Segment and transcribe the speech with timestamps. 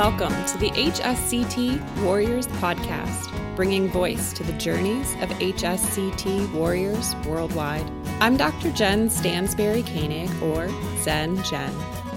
[0.00, 7.84] Welcome to the HSCT Warriors podcast, bringing voice to the journeys of HSCT warriors worldwide.
[8.18, 8.72] I'm Dr.
[8.72, 10.70] Jen Stansberry Koenig, or
[11.02, 11.70] Zen Jen,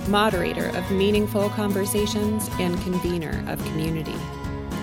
[0.07, 4.15] moderator of meaningful conversations and convener of community.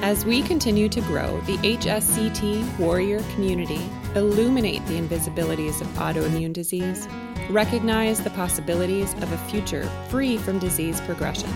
[0.03, 3.81] As we continue to grow the HSCT warrior community,
[4.15, 7.09] illuminate the invisibilities of autoimmune disease,
[7.49, 11.51] recognize the possibilities of a future free from disease progression,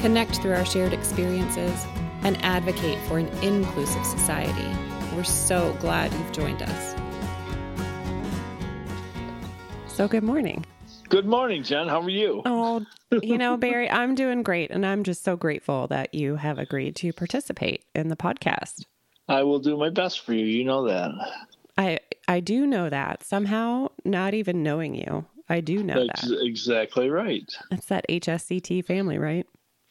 [0.00, 1.84] connect through our shared experiences,
[2.22, 4.66] and advocate for an inclusive society.
[5.14, 6.94] We're so glad you've joined us.
[9.86, 10.64] So, good morning.
[11.08, 11.88] Good morning, Jen.
[11.88, 12.42] How are you?
[12.44, 12.84] Oh,
[13.22, 14.70] you know, Barry, I'm doing great.
[14.70, 18.84] And I'm just so grateful that you have agreed to participate in the podcast.
[19.28, 20.44] I will do my best for you.
[20.44, 21.10] You know that.
[21.76, 23.24] I I do know that.
[23.24, 26.44] Somehow, not even knowing you, I do know That's that.
[26.44, 27.50] exactly right.
[27.70, 29.46] It's that HSCT family, right?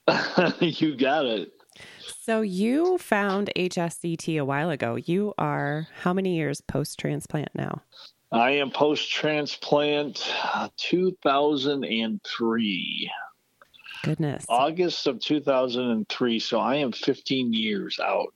[0.60, 1.52] you got it.
[2.22, 4.96] So you found HSCT a while ago.
[4.96, 7.82] You are how many years post transplant now?
[8.32, 13.12] I am post transplant uh, 2003.
[14.04, 14.46] Goodness.
[14.50, 16.40] August of 2003.
[16.40, 18.34] So I am 15 years out.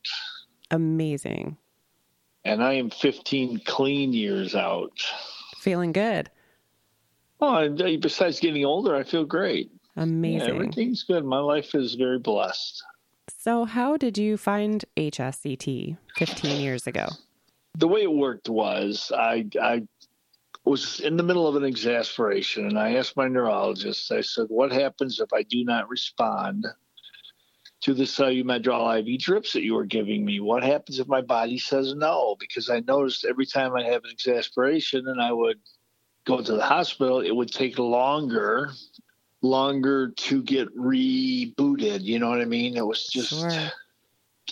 [0.72, 1.58] Amazing.
[2.46, 4.98] And I am 15 clean years out.
[5.60, 6.32] Feeling good.
[7.40, 9.72] Oh, uh, besides getting older, I feel great.
[10.02, 10.48] Amazing.
[10.48, 11.24] Yeah, everything's good.
[11.24, 12.84] My life is very blessed.
[13.38, 17.08] So, how did you find HSCT 15 years ago?
[17.78, 19.84] The way it worked was I, I
[20.66, 24.72] was in the middle of an exasperation and I asked my neurologist, I said, What
[24.72, 26.66] happens if I do not respond
[27.82, 30.40] to the Solu-Medrol IV drips that you were giving me?
[30.40, 32.36] What happens if my body says no?
[32.40, 35.60] Because I noticed every time I have an exasperation and I would
[36.26, 38.72] go to the hospital, it would take longer
[39.42, 42.02] longer to get rebooted.
[42.02, 42.78] You know what I mean?
[42.78, 43.72] It was just, Sure.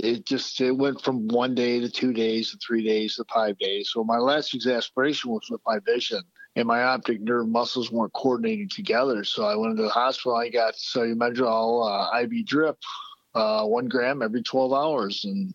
[0.02, 3.58] it just, it went from one day to two days to three days to five
[3.60, 3.92] days.
[3.94, 6.22] So my last exasperation was with my vision.
[6.56, 9.24] And my optic nerve muscles weren't coordinating together.
[9.24, 10.36] So I went into the hospital.
[10.36, 12.78] I got Solu-Medrol uh, IV drip,
[13.36, 15.24] uh, one gram every 12 hours.
[15.26, 15.54] And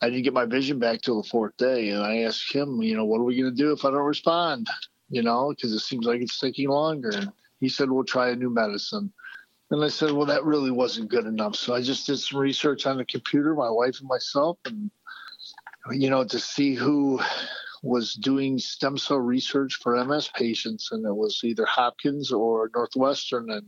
[0.00, 1.90] I didn't get my vision back till the fourth day.
[1.90, 3.98] And I asked him, you know, what are we going to do if I don't
[4.00, 4.66] respond?
[5.10, 7.12] You know, because it seems like it's taking longer.
[7.62, 9.12] He said, we'll try a new medicine.
[9.70, 11.54] And I said, well, that really wasn't good enough.
[11.54, 14.90] So I just did some research on the computer, my wife and myself, and,
[15.92, 17.20] you know, to see who
[17.84, 20.90] was doing stem cell research for MS patients.
[20.90, 23.48] And it was either Hopkins or Northwestern.
[23.48, 23.66] And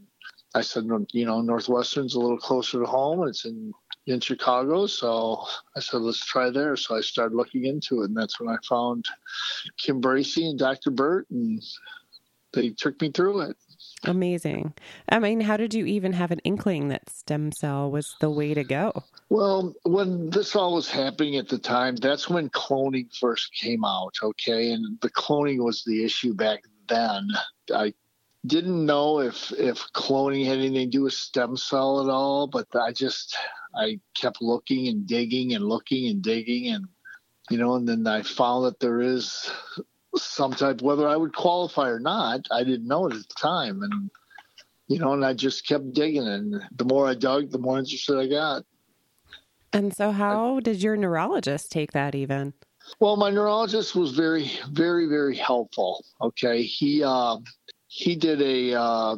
[0.56, 3.28] I said, you know, Northwestern's a little closer to home.
[3.28, 3.72] It's in,
[4.08, 4.86] in Chicago.
[4.86, 6.74] So I said, let's try there.
[6.74, 8.06] So I started looking into it.
[8.06, 9.04] And that's when I found
[9.78, 10.90] Kim Bracey and Dr.
[10.90, 11.30] Burt.
[11.30, 11.62] And
[12.52, 13.56] they took me through it.
[14.06, 14.74] Amazing.
[15.08, 18.54] I mean, how did you even have an inkling that stem cell was the way
[18.54, 19.02] to go?
[19.30, 24.14] Well, when this all was happening at the time, that's when cloning first came out,
[24.22, 24.72] okay?
[24.72, 27.28] And the cloning was the issue back then.
[27.74, 27.94] I
[28.46, 32.66] didn't know if if cloning had anything to do with stem cell at all, but
[32.74, 33.36] I just
[33.74, 36.86] I kept looking and digging and looking and digging and
[37.50, 39.50] you know, and then I found that there is
[40.16, 43.82] some type whether I would qualify or not, I didn't know it at the time
[43.82, 44.10] and
[44.86, 48.18] you know, and I just kept digging and the more I dug, the more interested
[48.18, 48.64] I got.
[49.72, 52.52] And so, how did your neurologist take that even?
[53.00, 56.04] Well, my neurologist was very, very, very helpful.
[56.20, 57.38] Okay, he uh,
[57.88, 59.16] he did a uh,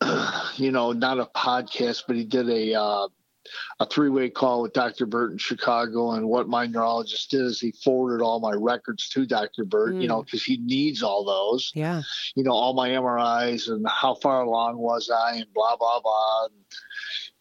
[0.56, 3.08] you know not a podcast, but he did a uh,
[3.78, 5.06] a three way call with Dr.
[5.06, 6.12] Burt in Chicago.
[6.12, 9.64] And what my neurologist did is he forwarded all my records to Dr.
[9.64, 10.06] Burt, you hmm.
[10.06, 11.72] know, because he needs all those.
[11.74, 12.02] Yeah.
[12.34, 16.44] You know, all my MRIs and how far along was I and blah blah blah.
[16.44, 16.54] And,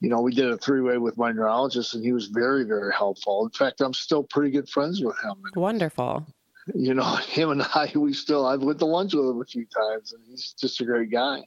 [0.02, 2.94] you know, we did a three way with my neurologist, and he was very, very
[2.94, 3.44] helpful.
[3.44, 5.36] In fact, I'm still pretty good friends with him.
[5.56, 6.26] Wonderful.
[6.74, 9.66] you know, him and I, we still, I've went to lunch with him a few
[9.66, 11.42] times, and he's just a great guy.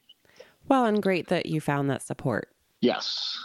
[0.69, 2.49] Well, and great that you found that support.
[2.81, 3.39] Yes.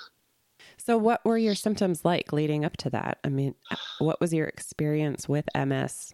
[0.87, 3.17] So, what were your symptoms like leading up to that?
[3.25, 3.55] I mean,
[3.99, 6.13] what was your experience with MS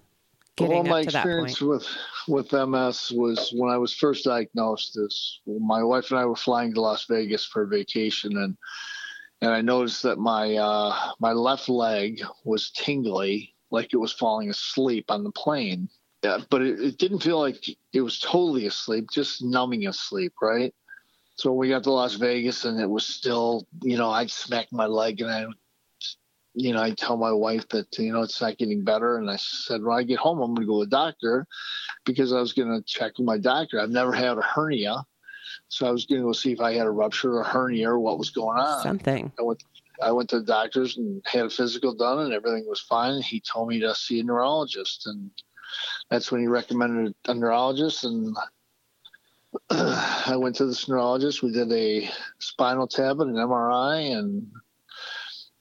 [0.55, 1.87] getting well, my up to that experience with
[2.27, 4.97] with MS was when I was first diagnosed.
[4.97, 8.57] Is my wife and I were flying to Las Vegas for vacation, and
[9.41, 14.49] and I noticed that my uh, my left leg was tingly, like it was falling
[14.49, 15.87] asleep on the plane.
[16.23, 20.73] Yeah, but it, it didn't feel like it was totally asleep, just numbing asleep, right?
[21.35, 24.85] So we got to Las Vegas, and it was still, you know, I'd smack my
[24.85, 25.45] leg, and I
[26.55, 29.17] you know, I tell my wife that, you know, it's not getting better.
[29.17, 31.47] And I said, when I get home, I'm going to go to the doctor
[32.05, 33.79] because I was going to check with my doctor.
[33.79, 35.03] I've never had a hernia.
[35.67, 37.99] So I was going to go see if I had a rupture or hernia or
[37.99, 38.83] what was going on.
[38.83, 39.31] Something.
[39.39, 39.63] I went,
[40.01, 43.21] I went to the doctors and had a physical done, and everything was fine.
[43.21, 45.31] He told me to see a neurologist, and
[46.09, 48.03] that's when he recommended a neurologist.
[48.03, 48.35] And
[49.69, 51.43] I went to this neurologist.
[51.43, 52.09] We did a
[52.39, 54.51] spinal tap and an MRI, and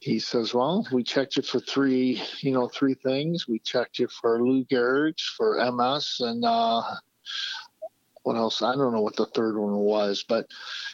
[0.01, 3.49] he says, "Well, we checked you for three, you know, three things.
[3.49, 6.83] We checked you for Lou Gehrig's, for MS, and uh,
[8.23, 8.63] what else?
[8.63, 10.47] I don't know what the third one was, but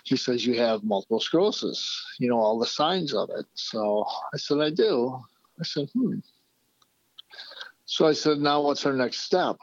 [0.05, 2.05] he says you have multiple sclerosis.
[2.19, 3.47] You know all the signs of it.
[3.55, 5.21] So I said I do.
[5.61, 6.19] I said, hmm.
[7.85, 9.57] So I said, now what's our next step?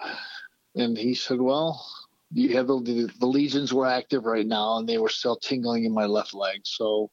[0.75, 1.85] And he said, well,
[2.35, 5.85] you have the, the, the lesions were active right now, and they were still tingling
[5.85, 6.61] in my left leg.
[6.63, 7.09] So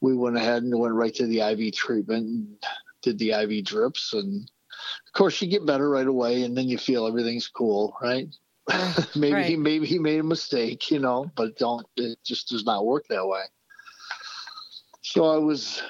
[0.00, 2.48] we went ahead and went right to the IV treatment and
[3.02, 4.42] did the IV drips and
[5.06, 8.28] of course you get better right away and then you feel everything's cool right
[9.16, 9.46] maybe right.
[9.46, 13.04] he maybe he made a mistake, you know, but don't it just does not work
[13.08, 13.42] that way.
[15.02, 15.82] So I was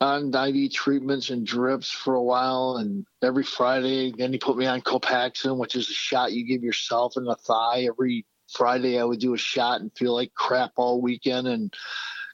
[0.00, 4.66] on IV treatments and drips for a while, and every Friday, then he put me
[4.66, 7.86] on Copaxone, which is a shot you give yourself in the thigh.
[7.88, 11.72] Every Friday, I would do a shot and feel like crap all weekend, and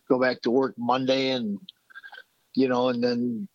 [0.08, 1.58] go back to work Monday, and
[2.54, 3.48] you know, and then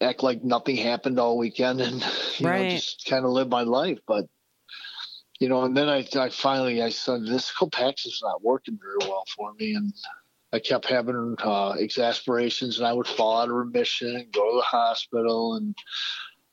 [0.00, 2.04] act like nothing happened all weekend, and
[2.38, 2.62] you right.
[2.64, 3.98] know, just kind of live my life.
[4.06, 4.26] But
[5.40, 9.10] you know, and then I, I finally I said this Copax is not working very
[9.10, 9.92] well for me, and
[10.52, 14.56] I kept having uh, exasperations, and I would fall out of remission and go to
[14.56, 15.76] the hospital, and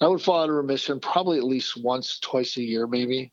[0.02, 3.32] I would fall out of remission probably at least once, twice a year, maybe,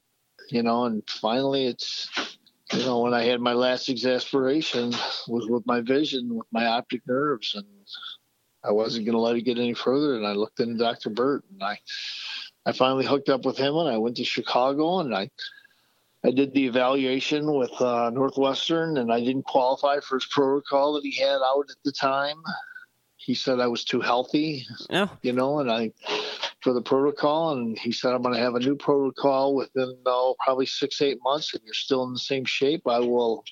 [0.51, 2.39] you know, and finally it's
[2.73, 4.93] you know when I had my last exasperation
[5.29, 7.67] was with my vision, with my optic nerves, and
[8.65, 11.11] I wasn't going to let it get any further, and I looked into Dr.
[11.11, 11.79] Burt, and I
[12.67, 15.29] I finally hooked up with him and I went to Chicago and I
[16.25, 21.05] I did the evaluation with uh, Northwestern and I didn't qualify for his protocol that
[21.05, 22.43] he had out at the time.
[23.17, 25.11] He said I was too healthy, oh.
[25.23, 25.93] you know, and I
[26.63, 30.35] for the protocol and he said I'm going to have a new protocol within oh,
[30.41, 31.55] probably six eight months.
[31.55, 33.45] If you're still in the same shape, I will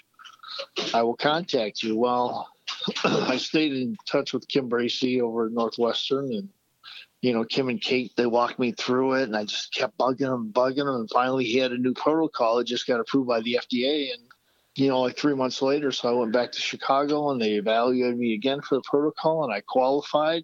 [0.94, 1.96] I will contact you.
[1.96, 2.48] Well,
[3.04, 6.48] I stayed in touch with Kim Bracey over at Northwestern and
[7.22, 10.18] you know, Kim and Kate, they walked me through it and I just kept bugging
[10.18, 10.88] them, bugging them.
[10.88, 12.58] And finally he had a new protocol.
[12.58, 14.12] It just got approved by the FDA.
[14.12, 14.22] And,
[14.74, 18.18] you know, like three months later, so I went back to Chicago and they evaluated
[18.18, 20.42] me again for the protocol and I qualified.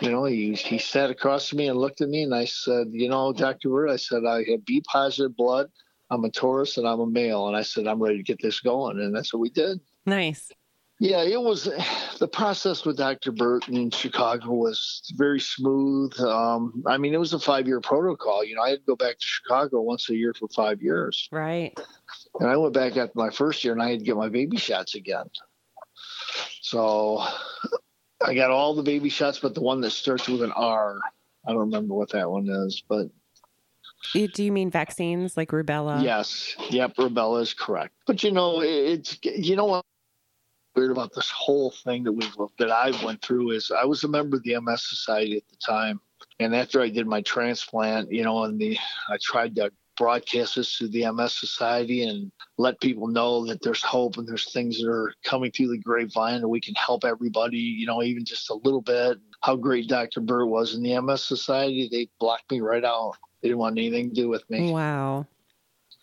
[0.00, 2.88] You know, he, he sat across from me and looked at me and I said,
[2.90, 3.68] you know, Dr.
[3.68, 5.68] Burt, I said, I have B positive blood.
[6.10, 7.46] I'm a Taurus and I'm a male.
[7.46, 8.98] And I said, I'm ready to get this going.
[8.98, 9.78] And that's what we did.
[10.04, 10.50] Nice.
[11.02, 11.64] Yeah, it was
[12.20, 13.32] the process with Dr.
[13.32, 16.16] Burton in Chicago was very smooth.
[16.20, 18.44] Um, I mean, it was a five year protocol.
[18.44, 21.28] You know, I had to go back to Chicago once a year for five years.
[21.32, 21.76] Right.
[22.38, 24.58] And I went back after my first year and I had to get my baby
[24.58, 25.24] shots again.
[26.60, 27.26] So
[28.24, 31.00] I got all the baby shots, but the one that starts with an R.
[31.44, 33.08] I don't remember what that one is, but.
[34.14, 36.02] Do you mean vaccines like rubella?
[36.02, 36.54] Yes.
[36.70, 36.94] Yep.
[36.96, 37.94] Rubella is correct.
[38.06, 39.84] But you know, it's, you know what?
[40.74, 42.26] Weird about this whole thing that we
[42.58, 45.56] that I went through is I was a member of the MS Society at the
[45.56, 46.00] time,
[46.38, 50.78] and after I did my transplant, you know, and the I tried to broadcast this
[50.78, 54.88] to the MS Society and let people know that there's hope and there's things that
[54.88, 58.54] are coming through the grapevine and we can help everybody, you know, even just a
[58.64, 59.18] little bit.
[59.42, 60.20] How great Dr.
[60.20, 63.16] Burt was in the MS Society, they blocked me right out.
[63.42, 64.72] They didn't want anything to do with me.
[64.72, 65.26] Wow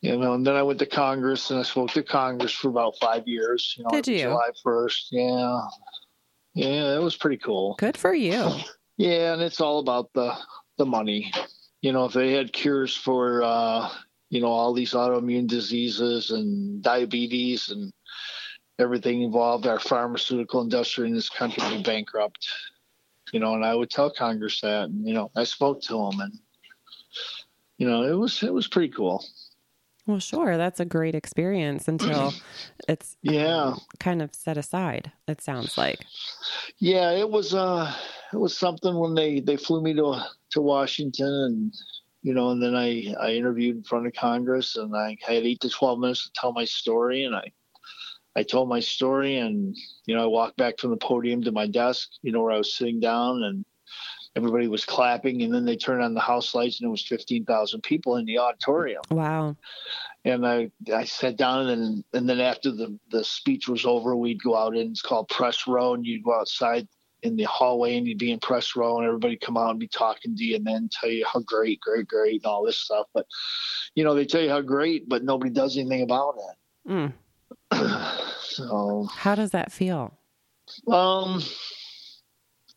[0.02, 2.98] you know, and then I went to Congress and I spoke to Congress for about
[3.02, 3.76] five years.
[3.78, 4.20] You know, Did you?
[4.20, 5.62] July first, yeah,
[6.54, 7.76] yeah, it was pretty cool.
[7.78, 8.50] Good for you.
[9.00, 10.36] Yeah, and it's all about the
[10.78, 11.32] the money.
[11.82, 13.90] You know, if they had cures for uh,
[14.30, 17.94] you know all these autoimmune diseases and diabetes and
[18.78, 22.46] everything involved, our pharmaceutical industry in this country would be bankrupt.
[23.32, 24.90] You know, and I would tell Congress that.
[24.90, 26.38] And, you know, I spoke to them, and
[27.78, 29.24] you know, it was it was pretty cool.
[30.10, 30.58] Well, sure.
[30.58, 32.34] That's a great experience until
[32.90, 35.12] it's yeah kind of set aside.
[35.28, 36.04] It sounds like.
[36.80, 37.94] Yeah, it was uh
[38.34, 41.74] it was something when they they flew me to to Washington and
[42.24, 45.60] you know and then I I interviewed in front of Congress and I had 8
[45.60, 47.52] to 12 minutes to tell my story and I
[48.36, 51.68] I told my story and you know I walked back from the podium to my
[51.68, 53.64] desk, you know where I was sitting down and
[54.36, 57.82] everybody was clapping and then they turned on the house lights and it was 15,000
[57.82, 59.02] people in the auditorium.
[59.10, 59.56] Wow.
[60.26, 64.44] And I, I sat down and, and then after the, the speech was over, we'd
[64.44, 66.88] go out and it's called press row and you'd go outside
[67.24, 69.88] in the hallway and you'd be in press row and everybody come out and be
[69.88, 73.08] talking to you and then tell you how great, great, great and all this stuff.
[73.14, 73.26] But,
[73.96, 76.92] you know, they tell you how great, but nobody does anything about it.
[76.92, 77.14] Mm.
[78.42, 80.14] so how does that feel?
[80.88, 81.42] Um,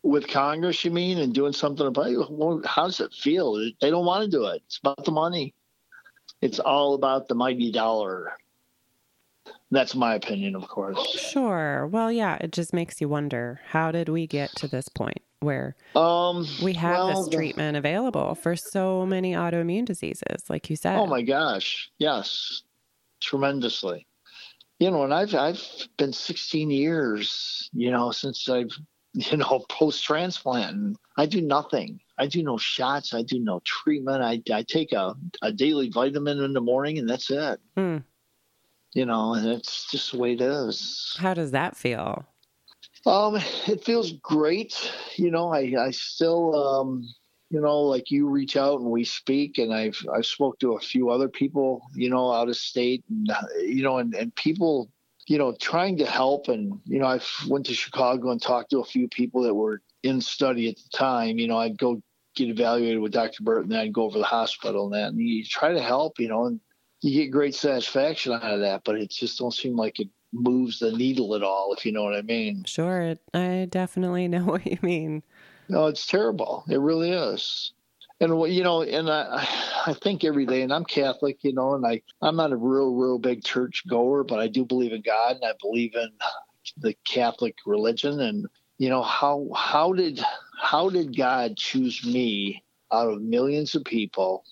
[0.03, 2.29] with Congress, you mean, and doing something about it?
[2.29, 3.55] Well, how does it feel?
[3.81, 4.61] They don't want to do it.
[4.65, 5.53] It's about the money.
[6.41, 8.33] It's all about the mighty dollar.
[9.71, 10.99] That's my opinion, of course.
[11.31, 11.87] Sure.
[11.87, 15.75] Well, yeah, it just makes you wonder how did we get to this point where
[15.95, 20.97] Um, we have well, this treatment available for so many autoimmune diseases, like you said?
[20.97, 22.63] Oh my gosh, yes,
[23.21, 24.05] tremendously.
[24.79, 25.65] You know, and I've I've
[25.97, 28.77] been 16 years, you know, since I've
[29.31, 31.99] you know post transplant, I do nothing.
[32.17, 33.13] I do no shots.
[33.13, 34.23] I do no treatment.
[34.23, 37.59] I I take a a daily vitamin in the morning, and that's it.
[37.77, 37.97] Hmm.
[38.93, 41.15] You know, and it's just the way it is.
[41.19, 42.25] How does that feel?
[43.05, 43.35] Um,
[43.67, 44.91] it feels great.
[45.15, 47.07] You know, I I still um
[47.49, 50.79] you know like you reach out and we speak and I've I've spoke to a
[50.79, 53.29] few other people you know out of state and
[53.61, 54.89] you know and and people
[55.27, 58.79] you know trying to help and you know I went to Chicago and talked to
[58.79, 61.39] a few people that were in study at the time.
[61.39, 62.01] You know, I'd go
[62.35, 63.43] get evaluated with Dr.
[63.43, 65.81] Burt and then I'd go over to the hospital and that and you try to
[65.81, 66.19] help.
[66.19, 66.59] You know, and
[67.01, 70.79] you get great satisfaction out of that, but it just don't seem like it moves
[70.79, 72.63] the needle at all, if you know what I mean.
[72.65, 73.15] Sure.
[73.33, 75.23] I definitely know what you mean.
[75.69, 76.65] No, it's terrible.
[76.69, 77.73] It really is.
[78.23, 79.45] And you know, and I,
[79.85, 82.93] I think every day, and I'm Catholic, you know, and I, I'm not a real,
[82.93, 86.09] real big church goer, but I do believe in God and I believe in
[86.77, 88.21] the Catholic religion.
[88.21, 90.21] And you know, how how did
[90.57, 92.63] how did God choose me
[92.93, 94.45] out of millions of people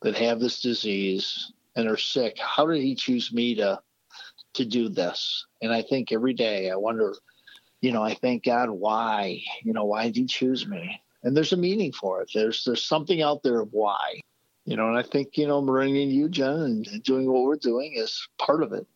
[0.00, 2.38] that have this disease and are sick?
[2.38, 3.78] How did He choose me to
[4.54, 5.44] to do this?
[5.60, 7.14] And I think every day I wonder,
[7.82, 11.01] you know, I thank God why, you know, why did He choose me?
[11.22, 12.30] And there's a meaning for it.
[12.34, 14.20] There's there's something out there of why,
[14.64, 14.88] you know.
[14.88, 18.26] And I think you know, Marini and you, Jen, and doing what we're doing is
[18.38, 18.86] part of it.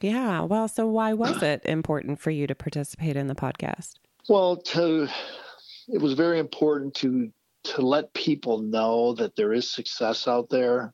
[0.00, 0.42] Yeah.
[0.42, 3.94] Well, so why was it important for you to participate in the podcast?
[4.28, 5.08] Well, to
[5.88, 7.30] it was very important to
[7.64, 10.92] to let people know that there is success out there.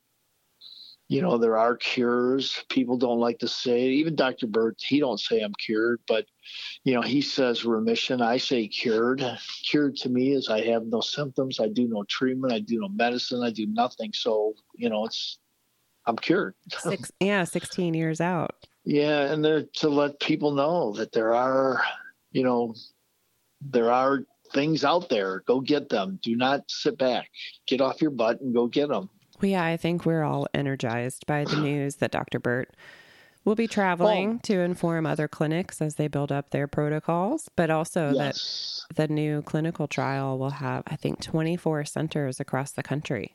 [1.10, 2.64] You know, there are cures.
[2.68, 3.94] People don't like to say it.
[3.94, 4.46] Even Dr.
[4.46, 6.24] Burt, he don't say I'm cured, but
[6.84, 8.22] you know, he says remission.
[8.22, 9.20] I say cured.
[9.64, 11.58] Cured to me is I have no symptoms.
[11.58, 12.52] I do no treatment.
[12.52, 13.42] I do no medicine.
[13.42, 14.12] I do nothing.
[14.12, 15.40] So, you know, it's
[16.06, 16.54] I'm cured.
[16.78, 18.54] Six, yeah, 16 years out.
[18.84, 21.82] Yeah, and to let people know that there are,
[22.30, 22.76] you know,
[23.60, 24.24] there are
[24.54, 25.40] things out there.
[25.40, 26.20] Go get them.
[26.22, 27.28] Do not sit back.
[27.66, 29.10] Get off your butt and go get them.
[29.40, 32.38] Well, yeah, I think we're all energized by the news that Dr.
[32.38, 32.74] Burt
[33.44, 38.12] will be traveling to inform other clinics as they build up their protocols, but also
[38.14, 38.84] yes.
[38.94, 43.34] that the new clinical trial will have, I think, 24 centers across the country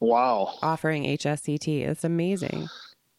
[0.00, 0.58] Wow.
[0.62, 1.82] offering HSCT.
[1.88, 2.68] It's amazing.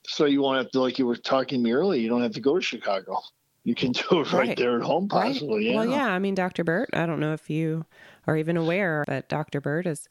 [0.06, 2.34] So you won't have to, like you were talking to me earlier, you don't have
[2.34, 3.20] to go to Chicago.
[3.64, 4.58] You can do it right, Right.
[4.58, 5.70] there at home, possibly.
[5.70, 5.78] Yeah.
[5.78, 6.08] Well, yeah.
[6.08, 6.64] I mean, Dr.
[6.64, 7.86] Burt, I don't know if you
[8.28, 9.62] are even aware, but Dr.
[9.62, 10.08] Burt is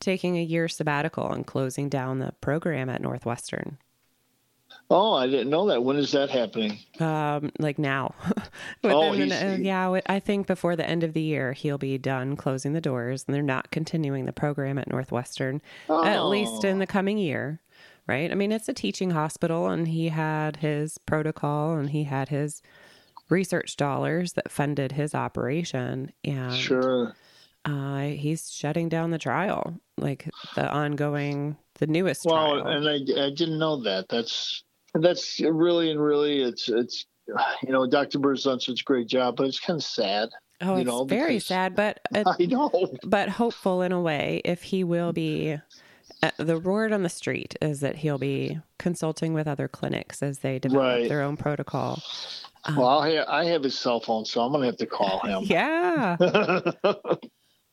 [0.00, 3.78] taking a year sabbatical and closing down the program at Northwestern.
[4.88, 5.82] Oh, I didn't know that.
[5.82, 6.78] When is that happening?
[7.00, 8.14] Um, like now.
[8.84, 11.98] Oh, Within the- he's- yeah, I think before the end of the year, he'll be
[11.98, 16.76] done closing the doors and they're not continuing the program at Northwestern, at least in
[16.76, 16.78] Oh.
[16.78, 17.60] the coming year.
[18.06, 18.30] Right.
[18.30, 22.62] I mean, it's a teaching hospital and he had his protocol and he had his
[23.28, 26.12] research dollars that funded his operation.
[26.24, 27.14] And Sure.
[27.66, 32.54] Uh, he's shutting down the trial, like the ongoing, the newest trial.
[32.54, 32.76] Well, trial.
[32.76, 34.08] and I, I didn't know that.
[34.08, 34.62] That's
[34.94, 37.06] that's really and really it's it's
[37.62, 38.18] you know Dr.
[38.18, 40.28] Burt's done such a great job, but it's kind of sad.
[40.62, 42.70] oh, you it's know, very because- sad, but it, I know.
[43.04, 45.58] but hopeful in a way if he will be
[46.22, 50.38] uh, the word on the street is that he'll be consulting with other clinics as
[50.38, 51.08] they develop Right.
[51.08, 52.00] their own protocol
[52.76, 55.42] Well, I'll I have his cell phone, so I'm gonna have to call him.
[55.46, 56.16] yeah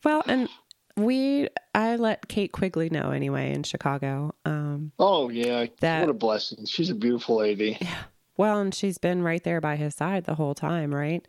[0.03, 0.50] well and
[0.95, 6.13] we i let kate quigley know anyway in chicago um oh yeah, That- what a
[6.13, 6.65] blessing.
[6.65, 7.79] She's a beautiful lady.
[8.38, 11.27] well and she's been right there by his side the whole time right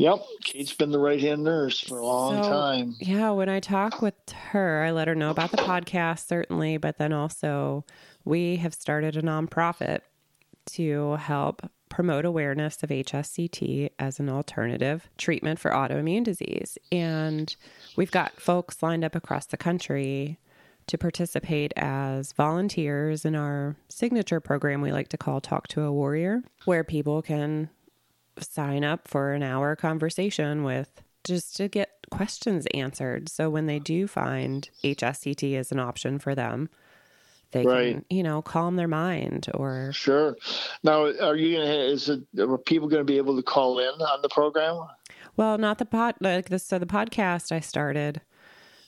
[0.00, 2.94] Yep, Kate's been the right hand nurse for a long So- time.
[3.00, 4.14] Yeah, when I talk with
[4.52, 7.84] her, I let her know about the podcast, certainly, but then also
[8.24, 10.02] we have started a nonprofit
[10.66, 16.78] to help promote awareness of HSCT as an alternative treatment for autoimmune disease.
[16.92, 17.54] And
[17.96, 20.38] we've got folks lined up across the country
[20.86, 25.92] to participate as volunteers in our signature program we like to call Talk to a
[25.92, 27.68] Warrior, where people can
[28.38, 33.28] sign up for an hour conversation with just to get questions answered.
[33.28, 36.70] So when they do find HSCT as an option for them,
[37.52, 37.94] they right.
[37.94, 39.90] can, you know, calm their mind or.
[39.92, 40.36] Sure.
[40.82, 43.78] Now, are you going to, is it, are people going to be able to call
[43.78, 44.86] in on the program?
[45.36, 46.64] Well, not the pod, like this.
[46.64, 48.20] So the podcast I started,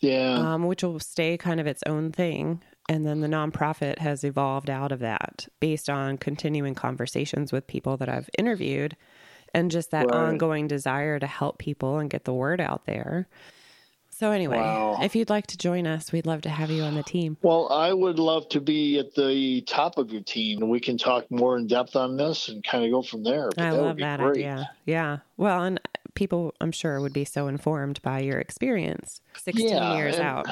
[0.00, 2.62] yeah, um, which will stay kind of its own thing.
[2.88, 7.96] And then the nonprofit has evolved out of that based on continuing conversations with people
[7.98, 8.96] that I've interviewed
[9.54, 10.14] and just that right.
[10.14, 13.28] ongoing desire to help people and get the word out there.
[14.20, 14.98] So anyway, wow.
[15.00, 17.38] if you'd like to join us, we'd love to have you on the team.
[17.40, 20.98] Well, I would love to be at the top of your team, and we can
[20.98, 23.48] talk more in depth on this and kind of go from there.
[23.56, 24.32] But I that love that great.
[24.32, 24.70] idea.
[24.84, 25.18] Yeah.
[25.38, 25.80] Well, and
[26.12, 29.22] people, I'm sure, would be so informed by your experience.
[29.38, 30.48] 16 yeah, years and, out.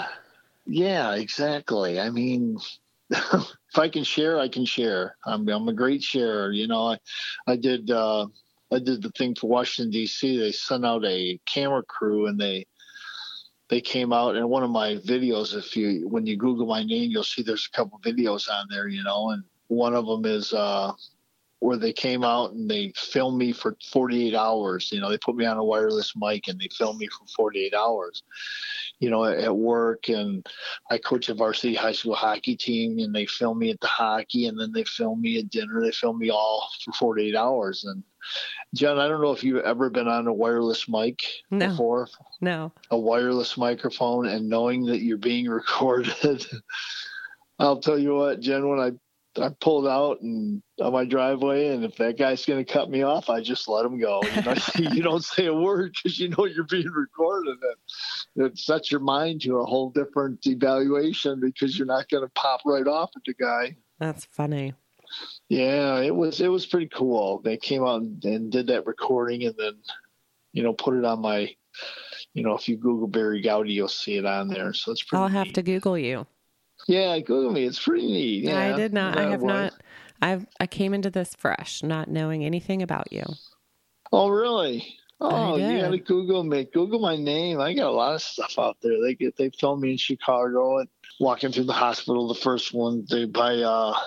[0.65, 2.01] Yeah, exactly.
[2.01, 2.57] I mean,
[3.11, 3.45] if
[3.77, 5.15] I can share, I can share.
[5.27, 6.53] I'm, I'm a great sharer.
[6.53, 6.99] You know, I,
[7.47, 7.91] I did.
[7.91, 8.29] Uh,
[8.73, 10.39] I did the thing for Washington D.C.
[10.39, 12.65] They sent out a camera crew, and they
[13.69, 15.55] they came out in one of my videos.
[15.55, 18.89] If you when you Google my name, you'll see there's a couple videos on there,
[18.89, 20.93] you know, and one of them is uh,
[21.61, 24.91] where they came out and they filmed me for 48 hours.
[24.93, 27.75] You know, they put me on a wireless mic and they filmed me for 48
[27.75, 28.23] hours.
[29.01, 30.47] You know, at, work, and
[30.91, 34.47] I coach a varsity high school hockey team, and they film me at the hockey,
[34.47, 35.81] and then they film me at dinner.
[35.81, 38.03] They film me all for 48 hours, and
[38.75, 41.69] Jen, I don't know if you've ever been on a wireless mic no.
[41.69, 42.09] before.
[42.41, 42.73] No.
[42.91, 46.47] A wireless microphone and knowing that you're being recorded.
[47.59, 48.93] I'll tell you what, Jen, when I
[49.41, 53.03] I pulled out and on my driveway, and if that guy's going to cut me
[53.03, 54.21] off, I just let him go.
[54.23, 54.55] You, know,
[54.95, 57.57] you don't say a word because you know you're being recorded.
[58.37, 62.31] And it sets your mind to a whole different evaluation because you're not going to
[62.31, 63.77] pop right off at the guy.
[63.99, 64.75] That's funny.
[65.49, 67.41] Yeah, it was it was pretty cool.
[67.41, 69.75] They came out and did that recording, and then
[70.53, 71.55] you know put it on my,
[72.35, 74.73] you know, if you Google Barry Gowdy, you'll see it on there.
[74.73, 75.23] So it's pretty.
[75.23, 75.39] I'll neat.
[75.39, 76.27] have to Google you.
[76.87, 77.65] Yeah, Google me.
[77.65, 78.45] It's pretty neat.
[78.45, 79.19] Yeah, I did not.
[79.19, 79.75] I have not.
[80.21, 83.25] I've I came into this fresh, not knowing anything about you.
[84.13, 84.97] Oh, really?
[85.21, 86.65] Oh, you got to Google me.
[86.73, 87.61] Google my name.
[87.61, 89.01] I got a lot of stuff out there.
[89.03, 92.29] They get they filmed me in Chicago and walking through the hospital.
[92.29, 93.99] The first one they by uh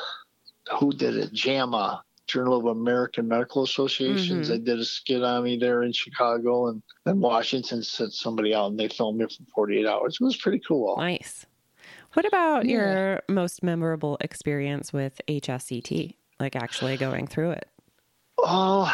[0.79, 1.33] who did it?
[1.33, 4.47] JAMA, Journal of American Medical Associations.
[4.47, 4.51] Mm-hmm.
[4.51, 8.71] They did a skit on me there in Chicago, and then Washington sent somebody out
[8.71, 10.17] and they filmed me for 48 hours.
[10.19, 10.95] It was pretty cool.
[10.97, 11.45] Nice.
[12.13, 12.71] What about yeah.
[12.71, 17.67] your most memorable experience with HSCT, like actually going through it?
[18.37, 18.91] Oh,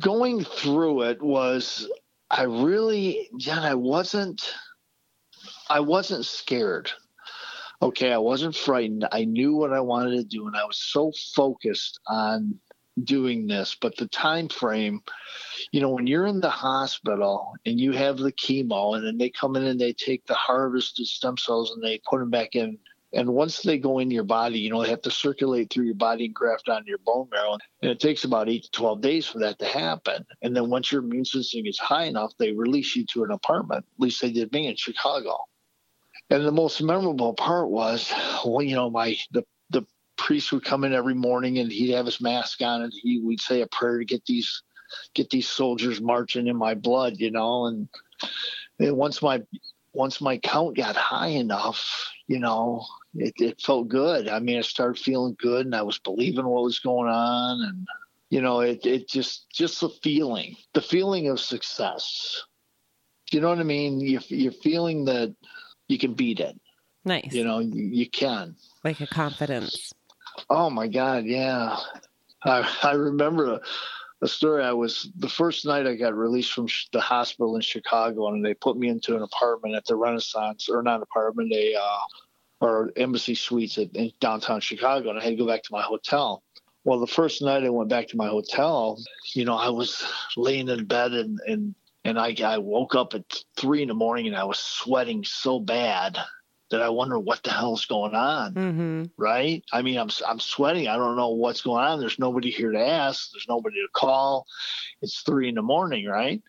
[0.00, 1.88] going through it was,
[2.30, 4.54] I really, Jen, I wasn't,
[5.68, 6.90] I wasn't scared
[7.82, 9.06] okay, I wasn't frightened.
[9.10, 12.58] I knew what I wanted to do, and I was so focused on
[13.04, 13.76] doing this.
[13.80, 15.00] But the time frame,
[15.72, 19.30] you know, when you're in the hospital and you have the chemo, and then they
[19.30, 22.78] come in and they take the harvested stem cells and they put them back in.
[23.12, 25.96] And once they go in your body, you know, they have to circulate through your
[25.96, 27.58] body and graft onto your bone marrow.
[27.82, 30.24] And it takes about eight to 12 days for that to happen.
[30.42, 33.84] And then once your immune system is high enough, they release you to an apartment.
[33.96, 35.38] At least they did me in Chicago.
[36.30, 38.12] And the most memorable part was,
[38.44, 39.82] well, you know, my the the
[40.16, 43.40] priest would come in every morning and he'd have his mask on and he would
[43.40, 44.62] say a prayer to get these
[45.14, 47.88] get these soldiers marching in my blood, you know, and,
[48.78, 49.42] and once my
[49.92, 54.28] once my count got high enough, you know, it, it felt good.
[54.28, 57.88] I mean, I started feeling good and I was believing what was going on and
[58.28, 62.44] you know, it it just just the feeling, the feeling of success.
[63.32, 64.00] You know what I mean?
[64.00, 65.34] You, you're feeling that
[65.90, 66.58] you can beat it.
[67.04, 67.32] Nice.
[67.32, 68.56] You know, you, you can.
[68.84, 69.92] Like a confidence.
[70.48, 71.76] Oh my God, yeah.
[72.44, 73.60] I I remember a,
[74.22, 74.64] a, story.
[74.64, 78.54] I was the first night I got released from the hospital in Chicago, and they
[78.54, 81.98] put me into an apartment at the Renaissance, or not apartment, a uh,
[82.60, 85.82] or Embassy Suites at, in downtown Chicago, and I had to go back to my
[85.82, 86.42] hotel.
[86.84, 88.98] Well, the first night I went back to my hotel,
[89.34, 90.02] you know, I was
[90.36, 91.74] laying in bed and, and
[92.04, 95.60] and I, I woke up at three in the morning and I was sweating so
[95.60, 96.18] bad
[96.70, 98.54] that I wonder what the hell's going on.
[98.54, 99.04] Mm-hmm.
[99.16, 99.62] Right?
[99.72, 100.88] I mean, I'm I'm sweating.
[100.88, 102.00] I don't know what's going on.
[102.00, 103.30] There's nobody here to ask.
[103.32, 104.46] There's nobody to call.
[105.02, 106.42] It's three in the morning, right?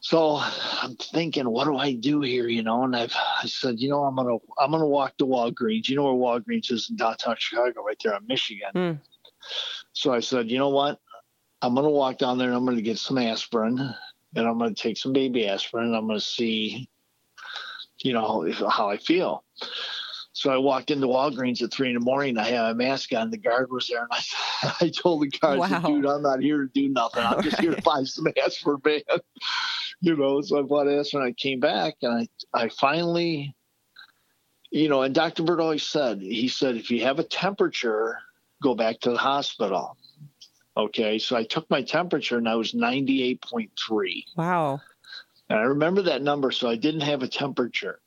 [0.00, 0.40] So
[0.82, 2.48] I'm thinking, what do I do here?
[2.48, 5.88] You know, and I've I said, you know, I'm gonna I'm gonna walk to Walgreens.
[5.88, 8.70] You know where Walgreens is in downtown Chicago, right there on Michigan.
[8.74, 9.00] Mm.
[9.92, 10.98] So I said, you know what?
[11.60, 13.94] I'm gonna walk down there and I'm gonna get some aspirin
[14.34, 16.88] and I'm going to take some baby aspirin and I'm going to see,
[18.02, 19.44] you know, how I feel.
[20.32, 22.38] So I walked into Walgreens at three in the morning.
[22.38, 23.30] I had my mask on.
[23.30, 25.80] The guard was there, and I, I told the guard, wow.
[25.80, 27.24] "Dude, I'm not here to do nothing.
[27.24, 27.64] I'm just right.
[27.64, 29.00] here to buy some aspirin, man."
[30.00, 31.26] you know, so I bought aspirin.
[31.26, 33.56] I came back, and I, I finally,
[34.70, 35.42] you know, and Dr.
[35.42, 38.18] Burt always said, he said, if you have a temperature,
[38.62, 39.96] go back to the hospital.
[40.78, 41.18] Okay.
[41.18, 44.24] So I took my temperature and I was 98.3.
[44.36, 44.80] Wow.
[45.50, 46.52] And I remember that number.
[46.52, 48.00] So I didn't have a temperature.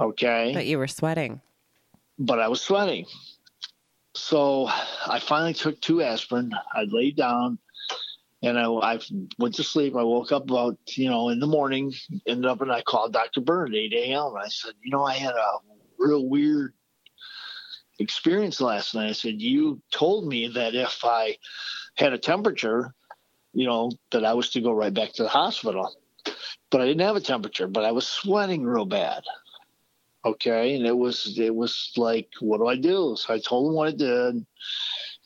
[0.00, 0.52] Okay.
[0.54, 1.40] But you were sweating.
[2.18, 3.06] But I was sweating.
[4.14, 4.68] So
[5.06, 6.52] I finally took two aspirin.
[6.72, 7.58] I laid down
[8.42, 9.00] and I, I
[9.38, 9.94] went to sleep.
[9.96, 11.92] I woke up about, you know, in the morning,
[12.26, 13.40] ended up and I called Dr.
[13.40, 14.26] Burt at 8 a.m.
[14.34, 15.58] And I said, you know, I had a
[15.98, 16.74] real weird
[17.98, 19.10] experience last night.
[19.10, 21.36] I said, you told me that if I
[21.94, 22.94] had a temperature,
[23.52, 25.94] you know, that I was to go right back to the hospital.
[26.70, 29.22] But I didn't have a temperature, but I was sweating real bad.
[30.24, 30.76] Okay.
[30.76, 33.16] And it was, it was like, what do I do?
[33.18, 34.46] So I told him what I did.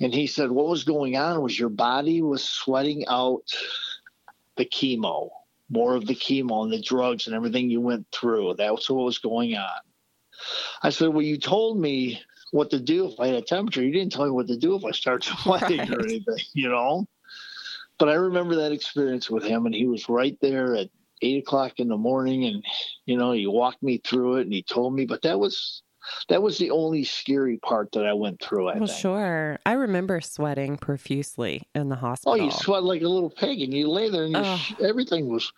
[0.01, 3.45] And he said, what was going on was your body was sweating out
[4.57, 5.31] the chemo,
[5.71, 8.55] more of the chemo and the drugs and everything you went through.
[8.55, 9.81] That's what was going on.
[10.83, 12.21] I said, well, you told me
[12.57, 13.83] what to do if I had a temperature.
[13.83, 15.91] You didn't tell me what to do if I start sweating right.
[15.91, 17.07] or anything, you know?
[17.99, 20.91] But I remember that experience with him, and he was right there at
[21.23, 22.65] eight o'clock in the morning, and
[23.07, 25.07] you know, he walked me through it, and he told me.
[25.07, 25.83] But that was
[26.29, 28.69] that was the only scary part that I went through.
[28.69, 28.99] I well, think.
[28.99, 29.59] sure.
[29.65, 32.33] I remember sweating profusely in the hospital.
[32.39, 34.37] Oh, you sweat like a little pig, and you lay there, and
[34.83, 35.51] everything was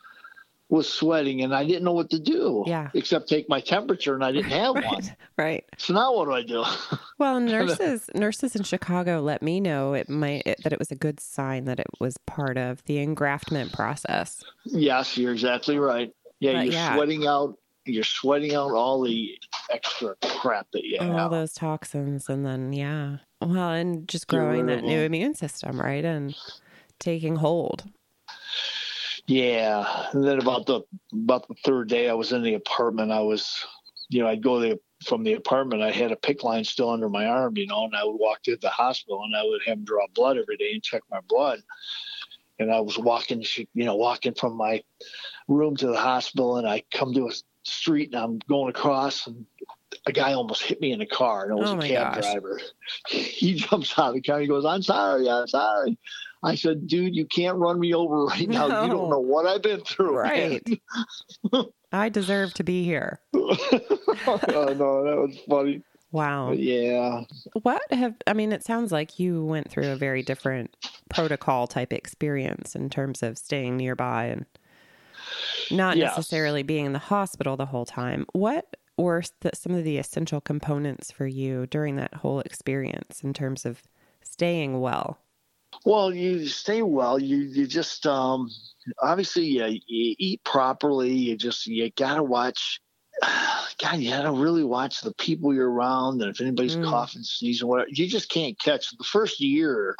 [0.71, 2.63] was sweating and I didn't know what to do.
[2.67, 2.91] Yeah.
[2.95, 4.85] Except take my temperature and I didn't have right.
[4.85, 5.03] one.
[5.39, 5.65] Right.
[5.77, 6.65] So now what do I do?
[7.19, 10.97] Well, nurses nurses in Chicago let me know it might it, that it was a
[10.97, 14.43] good sign that it was part of the engraftment process.
[14.65, 16.13] Yes, you're exactly right.
[16.41, 16.95] Yeah, but you're yeah.
[16.97, 19.39] sweating out you're sweating out all the
[19.71, 21.15] extra crap that you have.
[21.15, 23.19] All those toxins and then yeah.
[23.41, 26.05] Well, and just growing that new immune system, right?
[26.05, 26.35] And
[26.99, 27.85] taking hold.
[29.29, 30.81] Yeah, and then about the
[31.12, 33.12] about the third day, I was in the apartment.
[33.12, 33.62] I was,
[34.09, 35.83] you know, I'd go the, from the apartment.
[35.83, 38.43] I had a PICC line still under my arm, you know, and I would walk
[38.45, 41.21] to the hospital and I would have them draw blood every day and check my
[41.29, 41.61] blood.
[42.59, 44.83] And I was walking, you know, walking from my
[45.47, 47.33] room to the hospital, and I come to a
[47.64, 49.45] street and I'm going across, and
[50.07, 52.25] a guy almost hit me in the car, and it was oh a cab gosh.
[52.25, 52.61] driver.
[53.09, 54.41] He jumps out of the car.
[54.41, 55.99] He goes, "I'm sorry, I'm sorry."
[56.43, 58.69] I said, dude, you can't run me over right now.
[58.69, 58.85] No.
[58.85, 60.17] You don't know what I've been through.
[60.17, 60.81] Right.
[61.93, 63.21] I deserve to be here.
[63.35, 65.83] oh, no, that was funny.
[66.13, 66.51] Wow.
[66.51, 67.23] But yeah.
[67.63, 70.77] What have, I mean, it sounds like you went through a very different
[71.11, 74.47] protocol type experience in terms of staying nearby and
[75.71, 76.17] not Yes.
[76.17, 78.27] necessarily being in the hospital the whole time.
[78.33, 83.33] What were the, some of the essential components for you during that whole experience in
[83.33, 83.83] terms of
[84.23, 85.19] staying well?
[85.85, 87.19] Well, you stay well.
[87.19, 88.51] You you just um
[89.01, 91.13] obviously you, you eat properly.
[91.13, 92.81] You just you gotta watch.
[93.79, 96.85] God, you gotta really watch the people you're around, and if anybody's Mm.
[96.91, 98.91] coughing, sneezing, whatever, you just can't catch.
[98.97, 99.95] The first year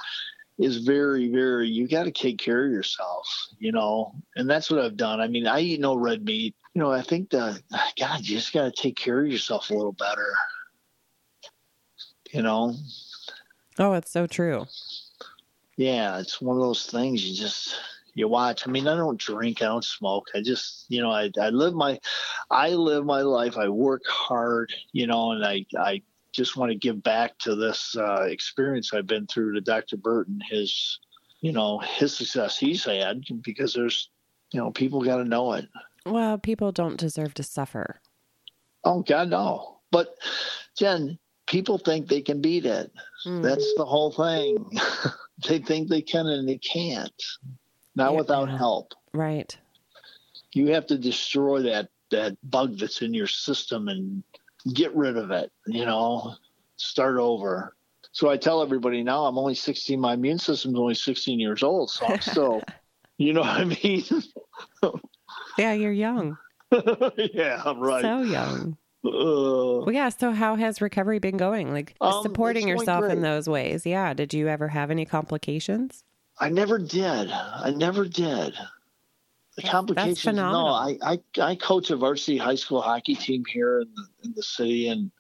[0.59, 1.69] is very, very.
[1.69, 5.21] You got to take care of yourself, you know, and that's what I've done.
[5.21, 6.57] I mean, I eat no red meat.
[6.79, 7.61] You know, I think that
[7.99, 10.33] God, you just got to take care of yourself a little better.
[12.31, 12.73] You know,
[13.81, 14.64] Oh, it's so true.
[15.77, 17.81] yeah, it's one of those things you just
[18.14, 18.64] you watch.
[18.64, 20.29] I mean, I don't drink, I don't smoke.
[20.37, 21.99] I just, you know, I I live my
[22.49, 23.57] I live my life.
[23.57, 27.97] I work hard, you know, and I I just want to give back to this
[27.97, 29.97] uh, experience I've been through to Dr.
[29.97, 31.01] Burton, his,
[31.41, 34.11] you know, his success he's had because there's,
[34.53, 35.67] you know, people got to know it.
[36.12, 38.01] Well, people don't deserve to suffer.
[38.85, 39.81] Oh God, no.
[39.90, 40.14] But
[40.77, 42.92] Jen, people think they can beat it.
[43.27, 43.42] Mm.
[43.42, 44.71] That's the whole thing.
[45.49, 47.12] they think they can and they can't.
[47.94, 48.18] Not Yeah.
[48.18, 48.94] without help.
[49.12, 49.57] right.
[50.55, 54.23] You have to destroy that that bug that's in your system and
[54.73, 56.35] get rid of it, you know,
[56.77, 57.77] start over.
[58.12, 61.90] So I tell everybody now I'm only 16, my immune system's only 16 years old,
[61.90, 62.62] so I'm still,
[63.18, 64.05] you know what I mean?
[65.59, 66.38] Yeah, you're young.
[67.16, 68.03] yeah, I'm right.
[68.03, 68.77] So young.
[69.05, 69.11] Uh,
[69.85, 70.09] Well, yeah.
[70.09, 71.73] So, how has recovery been going?
[71.73, 73.87] Like Um, supporting yourself in those ways.
[73.87, 74.12] Yeah.
[74.14, 76.05] Did you ever have any complications?
[76.38, 77.31] I never did.
[77.31, 78.55] I never did.
[79.57, 80.23] The complications.
[80.23, 80.66] that's no.
[80.66, 84.42] I, I I coach a varsity high school hockey team here in the, in the
[84.42, 85.11] city, and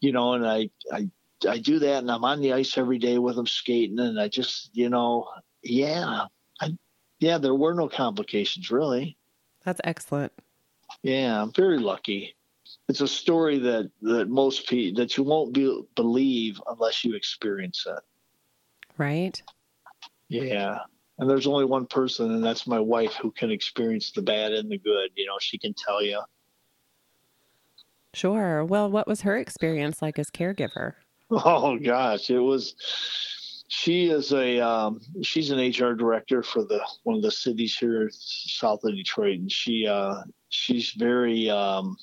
[0.00, 1.08] you know, and I I
[1.48, 4.28] I do that, and I'm on the ice every day with them skating, and I
[4.28, 5.28] just you know,
[5.64, 6.26] yeah,
[6.60, 6.76] I
[7.18, 9.16] yeah, there were no complications really.
[9.64, 10.32] That's excellent.
[11.02, 12.34] Yeah, I'm very lucky.
[12.88, 17.86] It's a story that that most people that you won't be, believe unless you experience
[17.86, 18.00] it.
[18.98, 19.42] Right.
[20.28, 20.78] Yeah.
[21.18, 24.70] And there's only one person, and that's my wife, who can experience the bad and
[24.70, 25.10] the good.
[25.14, 26.20] You know, she can tell you.
[28.14, 28.64] Sure.
[28.64, 30.94] Well, what was her experience like as caregiver?
[31.30, 32.74] Oh gosh, it was.
[33.76, 38.08] She is a um, she's an HR director for the one of the cities here
[38.12, 41.96] south of Detroit, and she uh, she's very um,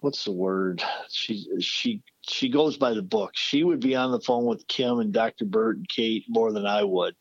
[0.00, 0.82] what's the word?
[1.08, 3.30] She she she goes by the book.
[3.34, 5.44] She would be on the phone with Kim and Dr.
[5.44, 7.14] Burt and Kate more than I would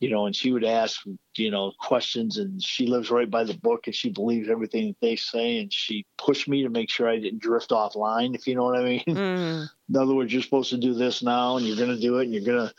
[0.00, 1.02] you know, and she would ask,
[1.38, 5.00] you know, questions and she lives right by the book and she believes everything that
[5.00, 5.58] they say.
[5.58, 8.78] And she pushed me to make sure I didn't drift offline, if you know what
[8.78, 9.04] I mean.
[9.06, 9.68] Mm.
[9.88, 12.24] In other words, you're supposed to do this now and you're going to do it
[12.24, 12.74] and you're going to,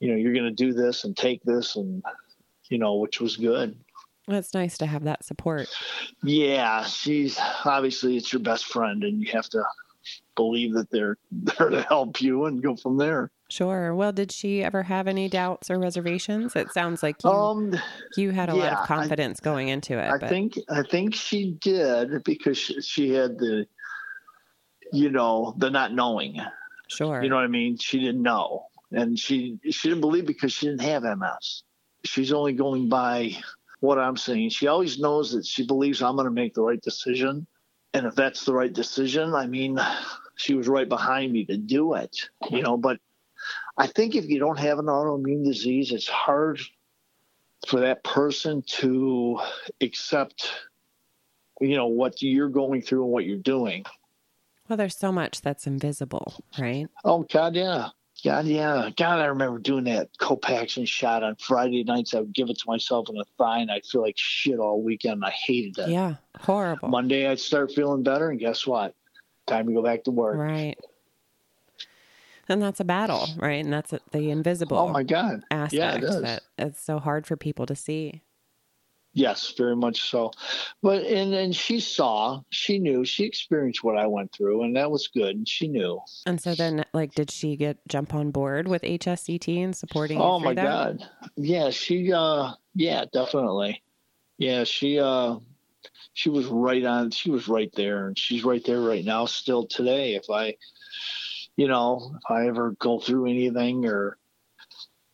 [0.00, 2.02] you know, you're going to do this and take this and,
[2.68, 3.76] you know, which was good.
[4.28, 5.68] Well, it's nice to have that support.
[6.22, 6.84] Yeah.
[6.84, 9.64] She's obviously it's your best friend and you have to
[10.34, 13.30] believe that they're there to help you and go from there.
[13.48, 13.94] Sure.
[13.94, 16.56] Well, did she ever have any doubts or reservations?
[16.56, 17.74] It sounds like you, um,
[18.16, 20.10] you had a yeah, lot of confidence I, going into it.
[20.10, 20.28] I but...
[20.28, 23.66] think I think she did because she, she had the,
[24.92, 26.40] you know, the not knowing.
[26.88, 27.22] Sure.
[27.22, 27.78] You know what I mean?
[27.78, 31.62] She didn't know, and she she didn't believe because she didn't have MS.
[32.04, 33.36] She's only going by
[33.78, 34.50] what I'm saying.
[34.50, 37.46] She always knows that she believes I'm going to make the right decision,
[37.94, 39.78] and if that's the right decision, I mean,
[40.36, 42.28] she was right behind me to do it.
[42.50, 42.98] You know, but
[43.78, 46.60] I think if you don't have an autoimmune disease, it's hard
[47.66, 49.40] for that person to
[49.80, 50.50] accept,
[51.60, 53.84] you know, what you're going through and what you're doing.
[54.68, 56.88] Well, there's so much that's invisible, right?
[57.04, 57.88] Oh God, yeah.
[58.24, 58.88] God, yeah.
[58.96, 62.14] God, I remember doing that Copaxone shot on Friday nights.
[62.14, 64.82] I would give it to myself in the thigh, and I'd feel like shit all
[64.82, 65.22] weekend.
[65.22, 65.90] I hated it.
[65.90, 66.88] Yeah, horrible.
[66.88, 68.94] Monday, I'd start feeling better, and guess what?
[69.46, 70.38] Time to go back to work.
[70.38, 70.78] Right
[72.48, 73.64] and that's a battle, right?
[73.64, 74.78] And that's the invisible.
[74.78, 75.42] Oh my god!
[75.50, 76.20] Aspect yeah, it is.
[76.22, 78.22] that it's so hard for people to see.
[79.16, 80.30] Yes, very much so.
[80.82, 84.90] But and and she saw, she knew, she experienced what I went through, and that
[84.90, 85.36] was good.
[85.36, 86.00] And she knew.
[86.26, 90.20] And so then, like, did she get jump on board with HSCT and supporting?
[90.20, 90.62] Oh my that?
[90.62, 91.08] god!
[91.36, 92.12] Yeah, she.
[92.12, 93.82] uh Yeah, definitely.
[94.36, 95.00] Yeah, she.
[95.00, 95.38] uh
[96.12, 97.10] She was right on.
[97.10, 100.14] She was right there, and she's right there right now, still today.
[100.14, 100.56] If I
[101.56, 104.18] you know, if I ever go through anything or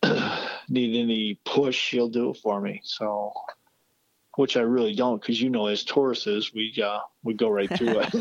[0.68, 2.80] need any push, she'll do it for me.
[2.84, 3.32] So,
[4.36, 8.00] which I really don't, because you know, as Tauruses, we uh, we go right through
[8.00, 8.12] it.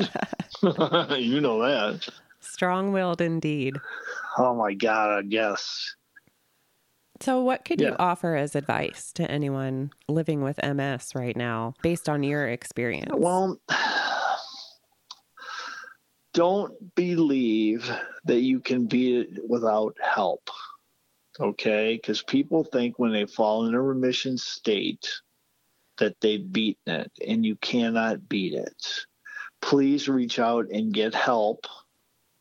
[1.19, 2.07] you know that.
[2.39, 3.77] Strong-willed indeed.
[4.37, 5.17] Oh my God!
[5.17, 5.95] I guess.
[7.19, 7.89] So, what could yeah.
[7.89, 13.11] you offer as advice to anyone living with MS right now, based on your experience?
[13.15, 13.59] Well
[16.33, 17.89] don't believe
[18.25, 20.49] that you can beat it without help.
[21.39, 21.95] Okay?
[21.95, 25.07] Because people think when they fall in a remission state
[25.97, 29.05] that they've beaten it, and you cannot beat it.
[29.61, 31.65] Please reach out and get help.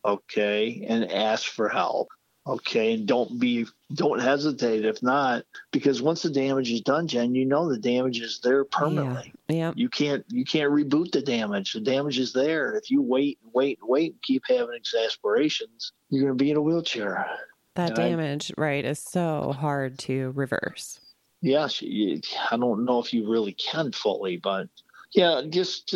[0.05, 0.87] Okay?
[0.89, 2.09] And ask for help.
[2.47, 7.35] Okay, and don't be don't hesitate if not, because once the damage is done, Jen,
[7.35, 9.33] you know the damage is there permanently.
[9.49, 9.57] Yeah.
[9.57, 9.73] yeah.
[9.75, 11.73] You can't you can't reboot the damage.
[11.73, 12.77] The damage is there.
[12.77, 16.57] If you wait, and wait, and wait, and keep having exasperations, you're gonna be in
[16.57, 17.27] a wheelchair.
[17.75, 21.01] That damage, right, is so hard to reverse.
[21.41, 24.69] Yes, I don't know if you really can fully, but
[25.13, 25.95] yeah, just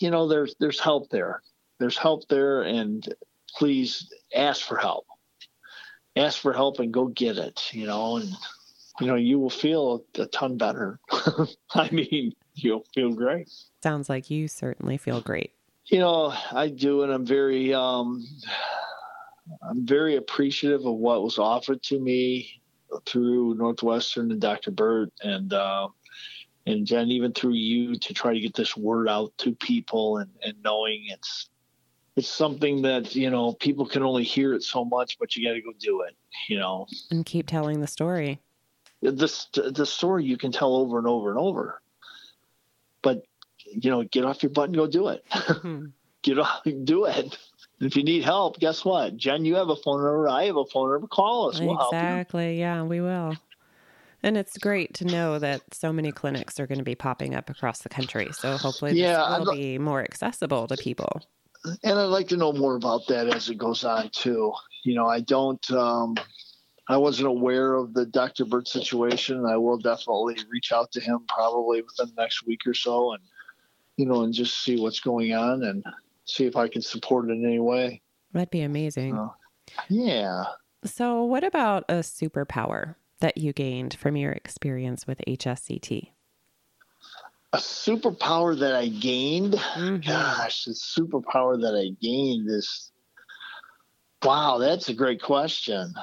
[0.00, 1.42] you know, there's there's help there.
[1.78, 3.06] There's help there, and
[3.56, 5.06] please ask for help
[6.16, 8.30] ask for help and go get it, you know, and
[9.00, 11.00] you know, you will feel a ton better.
[11.74, 13.50] I mean, you'll feel great.
[13.82, 15.52] Sounds like you certainly feel great.
[15.86, 18.24] You know, I do, and I'm very, um,
[19.68, 22.62] I'm very appreciative of what was offered to me
[23.04, 24.70] through Northwestern and Dr.
[24.70, 25.88] Burt and uh,
[26.66, 30.30] and Jen, even through you to try to get this word out to people and,
[30.42, 31.50] and knowing it's
[32.16, 35.54] it's something that you know people can only hear it so much, but you got
[35.54, 36.16] to go do it.
[36.48, 38.40] You know, and keep telling the story.
[39.02, 41.80] This the story you can tell over and over and over,
[43.02, 43.24] but
[43.64, 45.24] you know, get off your butt and go do it.
[45.30, 45.86] Mm-hmm.
[46.22, 47.36] get off, do it.
[47.80, 49.44] If you need help, guess what, Jen?
[49.44, 50.28] You have a phone number.
[50.28, 51.06] I have a phone number.
[51.08, 51.60] Call us.
[51.60, 52.58] We'll exactly.
[52.58, 53.34] Yeah, we will.
[54.22, 57.50] And it's great to know that so many clinics are going to be popping up
[57.50, 58.32] across the country.
[58.32, 61.20] So hopefully, yeah, this will be more accessible to people
[61.64, 64.52] and I'd like to know more about that as it goes on too.
[64.84, 65.70] You know, I don't.
[65.70, 66.16] Um,
[66.86, 68.44] I wasn't aware of the Dr.
[68.44, 69.46] Burt situation.
[69.46, 73.22] I will definitely reach out to him probably within the next week or so, and
[73.96, 75.82] you know, and just see what's going on and
[76.26, 78.02] see if I can support it in any way.
[78.32, 79.16] That'd be amazing.
[79.16, 79.28] Uh,
[79.88, 80.44] yeah.
[80.84, 86.10] So, what about a superpower that you gained from your experience with HSCT?
[87.54, 89.52] A superpower that I gained.
[89.52, 90.10] Mm-hmm.
[90.10, 92.90] Gosh, the superpower that I gained is.
[94.24, 95.94] Wow, that's a great question.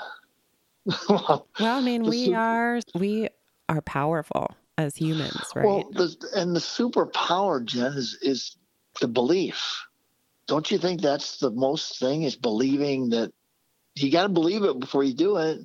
[1.10, 3.28] well, I mean, we super- are we
[3.68, 5.66] are powerful as humans, right?
[5.66, 8.56] Well, the, and the superpower, Jen, is is
[9.02, 9.86] the belief.
[10.48, 12.24] Don't you think that's the most thing?
[12.24, 13.34] Is believing that
[13.96, 15.60] you got to believe it before you do it.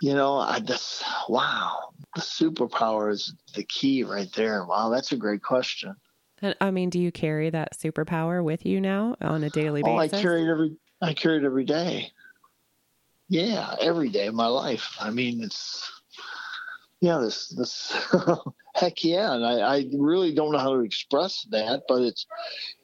[0.00, 4.64] You know, I just wow, the superpower is the key right there.
[4.64, 5.94] Wow, that's a great question.
[6.40, 10.14] And I mean, do you carry that superpower with you now on a daily basis?
[10.14, 12.12] Oh, I carry it every I carry it every day.
[13.28, 14.96] Yeah, every day of my life.
[15.00, 15.97] I mean, it's
[17.00, 17.92] yeah, this this
[18.74, 22.26] heck yeah, and I, I really don't know how to express that, but it's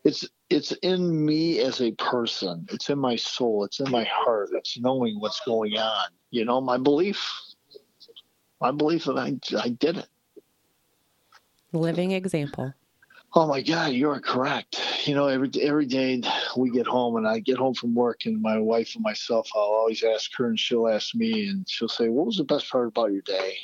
[0.05, 2.67] it's it's in me as a person.
[2.71, 3.65] It's in my soul.
[3.65, 4.51] It's in my heart.
[4.53, 6.07] It's knowing what's going on.
[6.31, 7.29] You know, my belief,
[8.61, 10.09] my belief that I I did it.
[11.73, 12.73] Living example.
[13.37, 14.81] Oh my God, you are correct.
[15.09, 16.23] You know, every every day
[16.57, 19.63] we get home, and I get home from work, and my wife and myself, I'll
[19.63, 22.87] always ask her, and she'll ask me, and she'll say, "What was the best part
[22.87, 23.57] about your day?"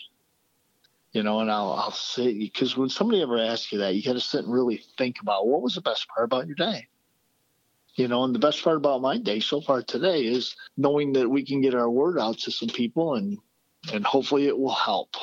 [1.13, 4.13] You know, and I'll, I'll say, because when somebody ever asks you that, you got
[4.13, 6.87] to sit and really think about what was the best part about your day?
[7.97, 11.29] You know, and the best part about my day so far today is knowing that
[11.29, 13.39] we can get our word out to some people and,
[13.93, 15.17] and hopefully it will help,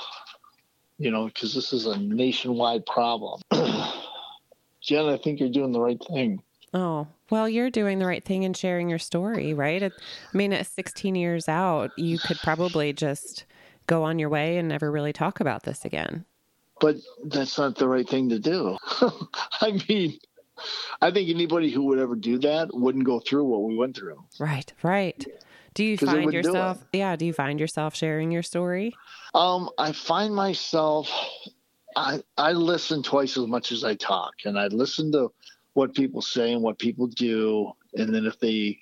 [0.98, 3.42] you know, because this is a nationwide problem.
[4.82, 6.42] Jen, I think you're doing the right thing.
[6.74, 9.82] Oh, well, you're doing the right thing in sharing your story, right?
[9.84, 9.92] I
[10.34, 13.46] mean, at 16 years out, you could probably just
[13.88, 16.26] go on your way and never really talk about this again.
[16.80, 18.78] But that's not the right thing to do.
[19.62, 20.20] I mean,
[21.02, 24.24] I think anybody who would ever do that wouldn't go through what we went through.
[24.40, 25.26] Right, right.
[25.74, 28.96] Do you find yourself yeah, do you find yourself sharing your story?
[29.36, 31.12] Um, I find myself
[31.96, 35.32] I I listen twice as much as I talk and I listen to
[35.74, 38.80] what people say and what people do and then if they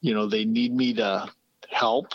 [0.00, 1.28] you know, they need me to
[1.68, 2.12] help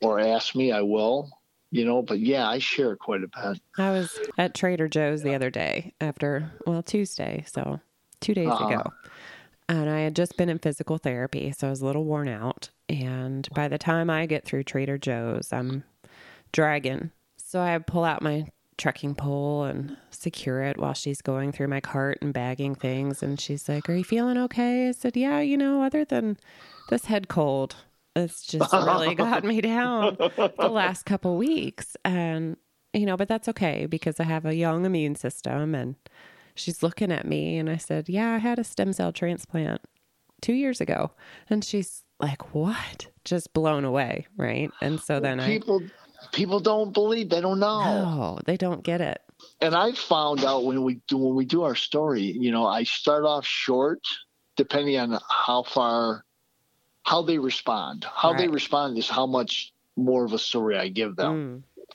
[0.00, 1.30] or ask me, I will.
[1.72, 3.60] You know, but yeah, I share quite a bit.
[3.78, 7.78] I was at Trader Joe's the other day after, well, Tuesday, so
[8.20, 8.66] two days uh-huh.
[8.66, 8.92] ago.
[9.68, 12.70] And I had just been in physical therapy, so I was a little worn out.
[12.88, 15.84] And by the time I get through Trader Joe's, I'm
[16.50, 17.12] dragging.
[17.36, 18.46] So I pull out my
[18.78, 23.22] trekking pole and secure it while she's going through my cart and bagging things.
[23.22, 24.88] And she's like, Are you feeling okay?
[24.88, 26.36] I said, Yeah, you know, other than
[26.88, 27.76] this head cold,
[28.16, 31.96] it's just really got me down the last couple weeks.
[32.04, 32.56] And,
[32.92, 35.96] you know, but that's okay because I have a young immune system and
[36.54, 39.80] she's looking at me and I said, Yeah, I had a stem cell transplant
[40.40, 41.12] two years ago.
[41.48, 43.08] And she's like, What?
[43.24, 44.26] Just blown away.
[44.36, 44.70] Right.
[44.80, 45.90] And so then people, I.
[46.32, 47.82] People don't believe, they don't know.
[47.82, 49.20] No, they don't get it.
[49.60, 52.84] And I found out when we do when we do our story, you know, I
[52.84, 54.00] start off short
[54.56, 56.24] depending on how far
[57.04, 58.06] how they respond.
[58.12, 58.38] How right.
[58.38, 61.64] they respond is how much more of a story I give them.
[61.78, 61.86] Mm.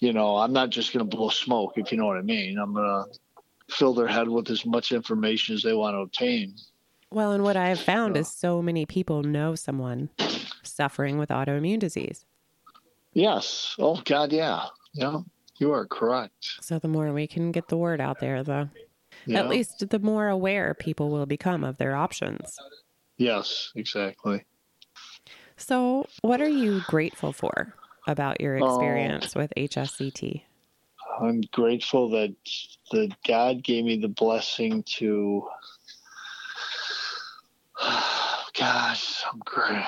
[0.00, 2.58] You know, I'm not just going to blow smoke, if you know what I mean.
[2.58, 6.54] I'm going to fill their head with as much information as they want to obtain.
[7.10, 10.10] Well, and what I have found is so many people know someone
[10.62, 12.26] suffering with autoimmune disease.
[13.12, 13.74] Yes.
[13.78, 14.66] Oh, God, yeah.
[14.92, 15.20] Yeah,
[15.58, 16.58] you are correct.
[16.60, 18.68] So the more we can get the word out there, the
[19.26, 19.38] yeah.
[19.38, 22.58] at least the more aware people will become of their options.
[23.18, 24.44] Yes, exactly.
[25.56, 27.74] So, what are you grateful for
[28.06, 28.66] about your oh.
[28.66, 30.42] experience with HSCT?
[31.20, 32.34] I'm grateful that
[32.92, 35.46] that God gave me the blessing to.
[38.58, 39.84] Gosh, I'm great.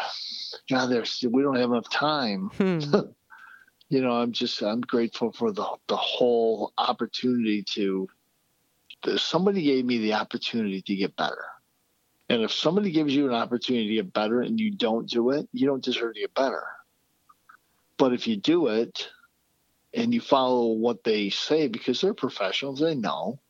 [0.68, 2.50] God, there's we don't have enough time.
[2.56, 2.80] Hmm.
[3.88, 8.08] you know, I'm just I'm grateful for the the whole opportunity to.
[9.16, 11.44] Somebody gave me the opportunity to get better.
[12.30, 15.48] And if somebody gives you an opportunity to get better and you don't do it,
[15.52, 16.62] you don't deserve to get better.
[17.98, 19.08] But if you do it
[19.92, 23.40] and you follow what they say because they're professionals, they know,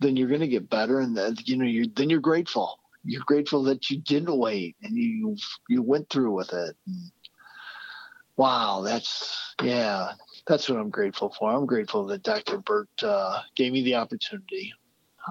[0.00, 0.98] then you're going to get better.
[0.98, 2.80] And then, you know, you're, then you're grateful.
[3.04, 5.36] You're grateful that you didn't wait and you
[5.68, 6.76] you went through with it.
[6.88, 7.12] And,
[8.36, 10.14] wow, that's yeah,
[10.48, 11.52] that's what I'm grateful for.
[11.52, 12.58] I'm grateful that Dr.
[12.58, 14.72] Burt uh, gave me the opportunity.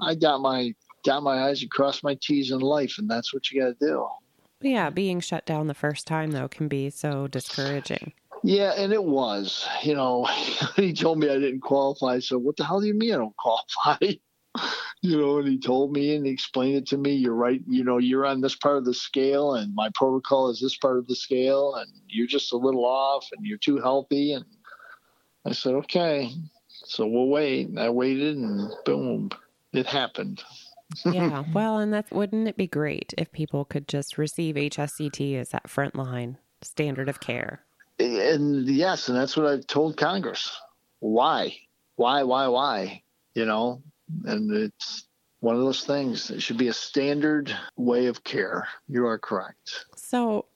[0.00, 0.72] I got my
[1.04, 3.86] dot my I's and cross my T's in life, and that's what you got to
[3.86, 4.06] do.
[4.60, 8.12] Yeah, being shut down the first time, though, can be so discouraging.
[8.42, 9.66] Yeah, and it was.
[9.82, 10.24] You know,
[10.76, 12.18] he told me I didn't qualify.
[12.18, 14.16] So, what the hell do you mean I don't qualify?
[15.02, 17.12] you know, and he told me and he explained it to me.
[17.12, 17.60] You're right.
[17.66, 20.98] You know, you're on this part of the scale, and my protocol is this part
[20.98, 24.32] of the scale, and you're just a little off, and you're too healthy.
[24.32, 24.44] And
[25.44, 26.32] I said, okay.
[26.68, 27.68] So we'll wait.
[27.68, 29.30] And I waited and boom,
[29.72, 30.42] it happened.
[31.04, 31.44] Yeah.
[31.54, 35.68] Well, and that wouldn't it be great if people could just receive HSCT as that
[35.68, 37.60] frontline standard of care?
[37.98, 40.50] And yes, and that's what I've told Congress.
[41.00, 41.56] Why?
[41.96, 43.02] Why, why, why?
[43.34, 43.82] You know,
[44.24, 45.04] and it's
[45.40, 46.30] one of those things.
[46.30, 48.66] It should be a standard way of care.
[48.88, 49.84] You are correct.
[49.96, 50.46] So,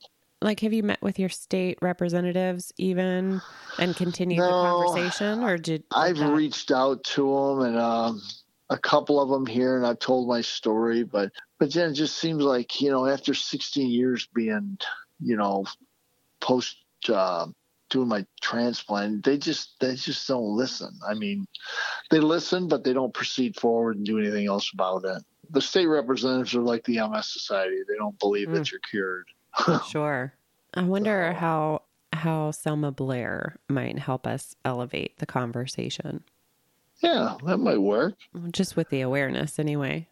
[0.40, 3.40] like, have you met with your state representatives even
[3.78, 4.50] and continued No, the
[4.86, 8.22] conversation, or did, did I've that- reached out to them and um,
[8.70, 11.02] a couple of them here, and I've told my story.
[11.02, 14.78] But but then it just seems like you know, after 16 years being,
[15.20, 15.64] you know,
[16.40, 16.76] post
[17.08, 17.46] uh,
[17.90, 20.90] doing my transplant, they just they just don't listen.
[21.08, 21.46] I mean,
[22.10, 25.22] they listen, but they don't proceed forward and do anything else about it.
[25.50, 29.26] The state representatives are like the MS Society; they don't believe that you're cured.
[29.88, 30.34] Sure.
[30.74, 36.22] I wonder how how Selma Blair might help us elevate the conversation,
[37.00, 38.14] Yeah, that might work.
[38.50, 40.08] just with the awareness, anyway.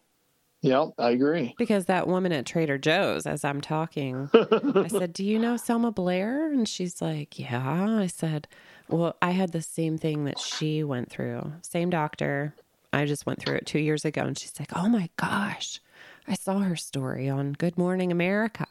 [0.61, 1.53] Yep, I agree.
[1.57, 5.91] Because that woman at Trader Joe's, as I'm talking, I said, Do you know Selma
[5.91, 6.51] Blair?
[6.51, 7.99] And she's like, Yeah.
[7.99, 8.47] I said,
[8.89, 11.53] Well, I had the same thing that she went through.
[11.61, 12.55] Same doctor.
[12.91, 14.21] I just went through it two years ago.
[14.23, 15.79] And she's like, Oh my gosh.
[16.27, 18.65] I saw her story on Good Morning America.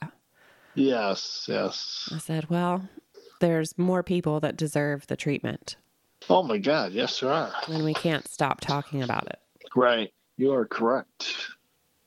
[0.74, 2.08] Yes, yes.
[2.12, 2.88] I said, Well,
[3.40, 5.76] there's more people that deserve the treatment,
[6.28, 7.52] Oh my God, yes, there are.
[7.68, 9.38] and we can't stop talking about it.
[9.74, 10.12] Right.
[10.36, 11.34] You are correct.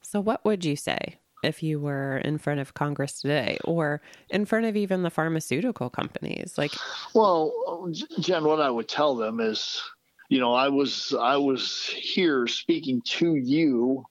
[0.01, 4.45] So, what would you say if you were in front of Congress today or in
[4.45, 6.55] front of even the pharmaceutical companies?
[6.57, 6.73] Like,
[7.13, 9.81] Well, Jen, what I would tell them is,
[10.29, 14.03] you know, I was I was here speaking to you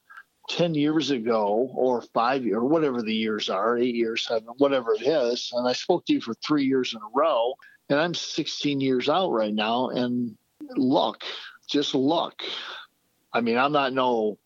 [0.49, 4.95] ten years ago, or five years, or whatever the years are, eight years, seven, whatever
[4.95, 7.53] it is, and I spoke to you for three years in a row,
[7.89, 10.37] and I'm 16 years out right now, and
[10.77, 11.25] luck,
[11.69, 12.43] just luck.
[13.33, 14.39] I mean, I'm not no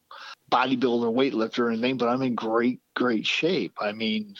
[0.51, 3.75] bodybuilder, weightlifter, or anything, but I'm in great, great shape.
[3.81, 4.35] I mean,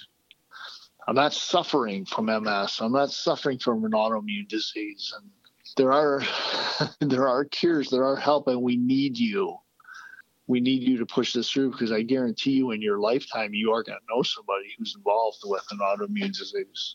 [1.09, 2.79] I'm not suffering from MS.
[2.81, 5.13] I'm not suffering from an autoimmune disease.
[5.17, 5.31] And
[5.77, 6.23] there are
[7.01, 9.57] there are cures, there are help, and we need you.
[10.47, 13.73] We need you to push this through because I guarantee you in your lifetime you
[13.73, 16.95] are going to know somebody who's involved with an autoimmune disease.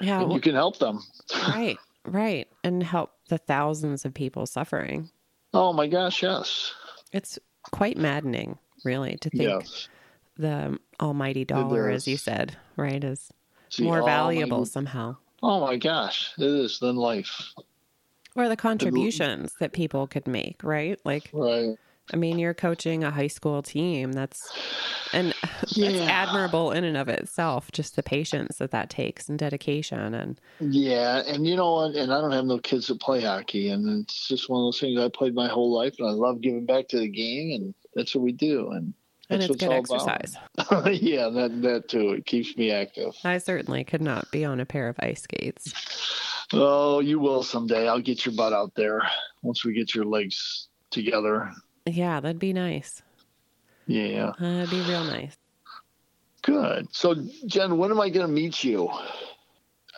[0.00, 1.00] Yeah, And you can help them.
[1.48, 2.48] right, right.
[2.64, 5.10] And help the thousands of people suffering.
[5.52, 6.72] Oh my gosh, yes.
[7.12, 7.38] It's
[7.72, 9.88] quite maddening, really, to think Yes.
[10.36, 13.30] the almighty dollar, as you said, right, is
[13.68, 15.16] See, more valuable somehow.
[15.42, 17.52] Oh my gosh, it is than life.
[18.36, 20.98] Or the contributions that people could make, right?
[21.04, 21.76] Like, Right.
[22.12, 24.12] I mean, you're coaching a high school team.
[24.12, 24.40] That's
[25.12, 25.34] and
[25.76, 27.70] that's admirable in and of itself.
[27.72, 32.12] Just the patience that that takes and dedication, and Yeah, and you know, and, and
[32.12, 34.98] I don't have no kids that play hockey, and it's just one of those things
[34.98, 38.14] I played my whole life, and I love giving back to the game, and that's
[38.14, 38.94] what we do, and
[39.30, 40.36] and it's good what exercise.
[41.00, 42.10] yeah, that that too.
[42.10, 43.14] It keeps me active.
[43.24, 45.72] I certainly could not be on a pair of ice skates.
[46.52, 47.88] Oh, you will someday.
[47.88, 49.02] I'll get your butt out there
[49.42, 51.52] once we get your legs together.
[51.86, 53.02] Yeah, that'd be nice.
[53.86, 55.36] Yeah, That'd be real nice.
[56.42, 56.86] good.
[56.94, 57.14] So,
[57.46, 58.88] Jen, when am I going to meet you?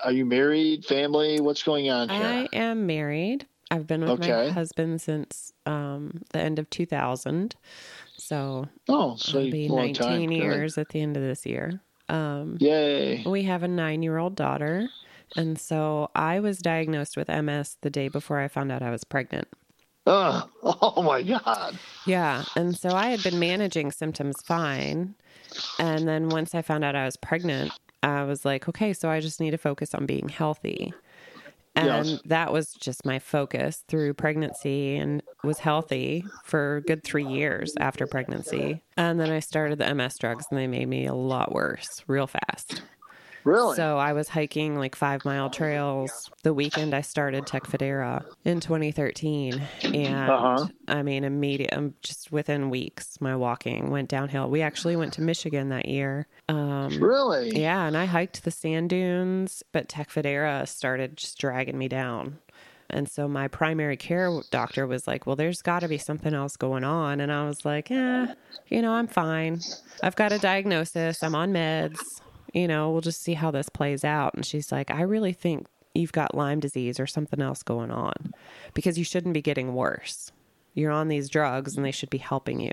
[0.03, 0.85] Are you married?
[0.85, 1.41] Family?
[1.41, 2.23] What's going on here?
[2.23, 3.47] I am married.
[3.71, 7.55] I've been with my husband since um, the end of 2000.
[8.17, 10.27] So oh, so it'll be 19 time.
[10.29, 10.35] Good.
[10.35, 11.81] years at the end of this year.
[12.09, 13.25] Um, Yay!
[13.25, 14.89] we have a nine year old daughter.
[15.37, 19.05] And so I was diagnosed with MS the day before I found out I was
[19.05, 19.49] pregnant.
[20.07, 20.49] Oh,
[20.97, 21.79] oh my God!
[22.07, 22.45] Yeah.
[22.57, 25.15] And so I had been managing symptoms fine.
[25.79, 27.73] And then once I found out I was pregnant,
[28.03, 30.93] I was like, okay, so I just need to focus on being healthy.
[31.75, 32.21] And Yes.
[32.27, 37.73] that was just my focus through pregnancy and was healthy for a good three years
[37.81, 38.83] after pregnancy.
[38.97, 42.27] And then I started the MS drugs and they made me a lot worse real
[42.27, 42.83] fast.
[43.45, 43.77] Really?
[43.77, 49.61] So I was hiking like five mile trails the weekend I started Tecfidera in 2013.
[49.83, 50.67] And Uh-huh.
[50.89, 54.49] I mean, immediate, um, just within weeks, my walking went downhill.
[54.49, 56.27] We actually went to Michigan that year.
[56.49, 57.59] Um, really?
[57.61, 62.39] yeah, and I hiked the sand dunes, but Tecfidera started just dragging me down.
[62.91, 66.57] And so my primary care doctor was like, Well, there's got to be something else
[66.59, 67.21] going on.
[67.21, 68.35] And I was like, Yeah,
[68.69, 69.61] you know, I'm fine.
[70.03, 71.23] I've got a diagnosis.
[71.23, 71.99] I'm on meds.
[72.53, 74.35] You know, we'll just see how this plays out.
[74.35, 78.33] And she's like, I really think you've got Lyme disease or something else going on
[78.75, 80.33] because you shouldn't be getting worse.
[80.75, 82.73] You're on these drugs and they should be helping you.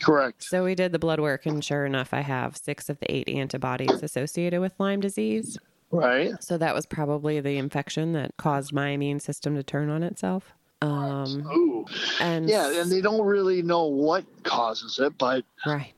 [0.00, 0.44] Correct.
[0.44, 3.28] So we did the blood work, and sure enough, I have six of the eight
[3.28, 5.58] antibodies associated with Lyme disease.
[5.90, 6.40] Right.
[6.42, 10.54] So that was probably the infection that caused my immune system to turn on itself.
[10.80, 11.86] Um, Ooh.
[12.20, 15.92] and Yeah, and they don't really know what causes it, but right.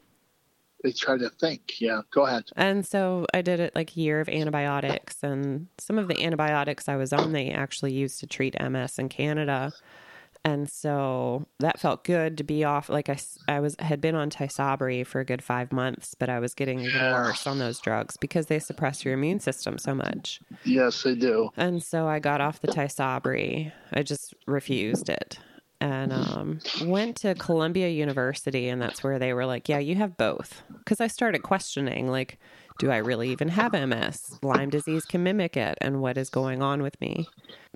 [0.83, 1.81] They try to think.
[1.81, 2.45] Yeah, go ahead.
[2.57, 6.89] And so I did it like a year of antibiotics, and some of the antibiotics
[6.89, 9.73] I was on, they actually used to treat MS in Canada.
[10.43, 12.89] And so that felt good to be off.
[12.89, 16.39] Like I, I was had been on Tysabri for a good five months, but I
[16.39, 17.13] was getting Yeah.
[17.13, 20.41] worse on those drugs because they suppress your immune system so much.
[20.65, 21.51] Yes, they do.
[21.59, 23.71] And so I got off the Tysabri.
[23.93, 25.39] I just refused it.
[25.81, 30.19] And um, went to Columbia University, and that's where they were like, "Yeah, you have
[30.19, 32.39] both." Because I started questioning, like,
[32.79, 34.39] do I really even have MS?
[34.43, 37.27] Lyme disease can mimic it, and what is going on with me?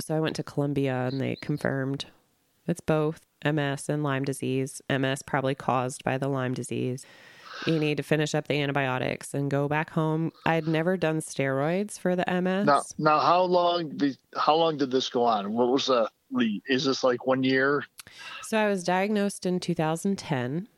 [0.01, 2.07] So I went to Columbia, and they confirmed
[2.67, 4.83] it's both MS and Lyme disease.
[4.91, 7.07] MS probably caused by the Lyme disease.
[7.67, 10.33] You need to finish up the antibiotics and go back home.
[10.45, 12.67] I'd never done steroids for the MS.
[12.67, 13.99] Now, now, how long?
[14.37, 15.53] How long did this go on?
[15.53, 16.63] What was the lead?
[16.69, 17.85] Is this like one year?
[18.43, 20.69] So I was diagnosed in 2010,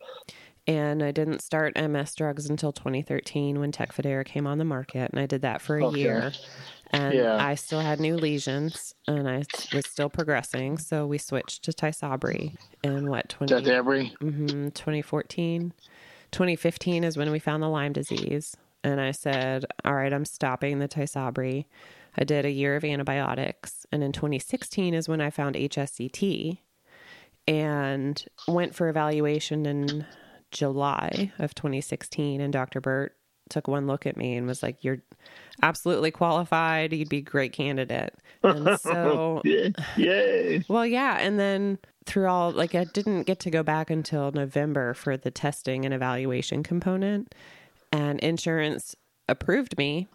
[0.69, 5.21] and I didn't start MS drugs until 2013 when Tecfidera came on the market, and
[5.21, 5.99] I did that for a Okay.
[6.01, 6.33] year.
[6.91, 7.37] And Yeah.
[7.45, 9.43] I still had new lesions, and I
[9.73, 10.79] was still progressing.
[10.79, 14.15] So we switched to Tysabri in what 20, That every?
[14.23, 15.73] mhm, 2014.
[16.33, 18.57] 2015 is when we found the Lyme disease.
[18.85, 21.65] And I said, All right, I'm stopping the Tysabri.
[22.19, 23.87] I did a year of antibiotics.
[23.93, 26.59] And in 2016 is when I found HSCT
[27.47, 30.07] and went for evaluation in
[30.51, 32.41] July of 2016.
[32.41, 32.81] And Dr.
[32.81, 33.17] Burt
[33.49, 35.03] took one look at me and was like, You're
[35.63, 36.93] absolutely qualified.
[36.93, 38.15] You'd be a great candidate.
[38.43, 39.43] And so.
[39.97, 40.65] Yay!
[40.69, 41.19] well, yeah.
[41.21, 45.31] And then through all, like, I didn't get to go back until November for the
[45.31, 47.35] testing and evaluation component.
[47.93, 48.97] And insurance
[49.29, 50.09] approved me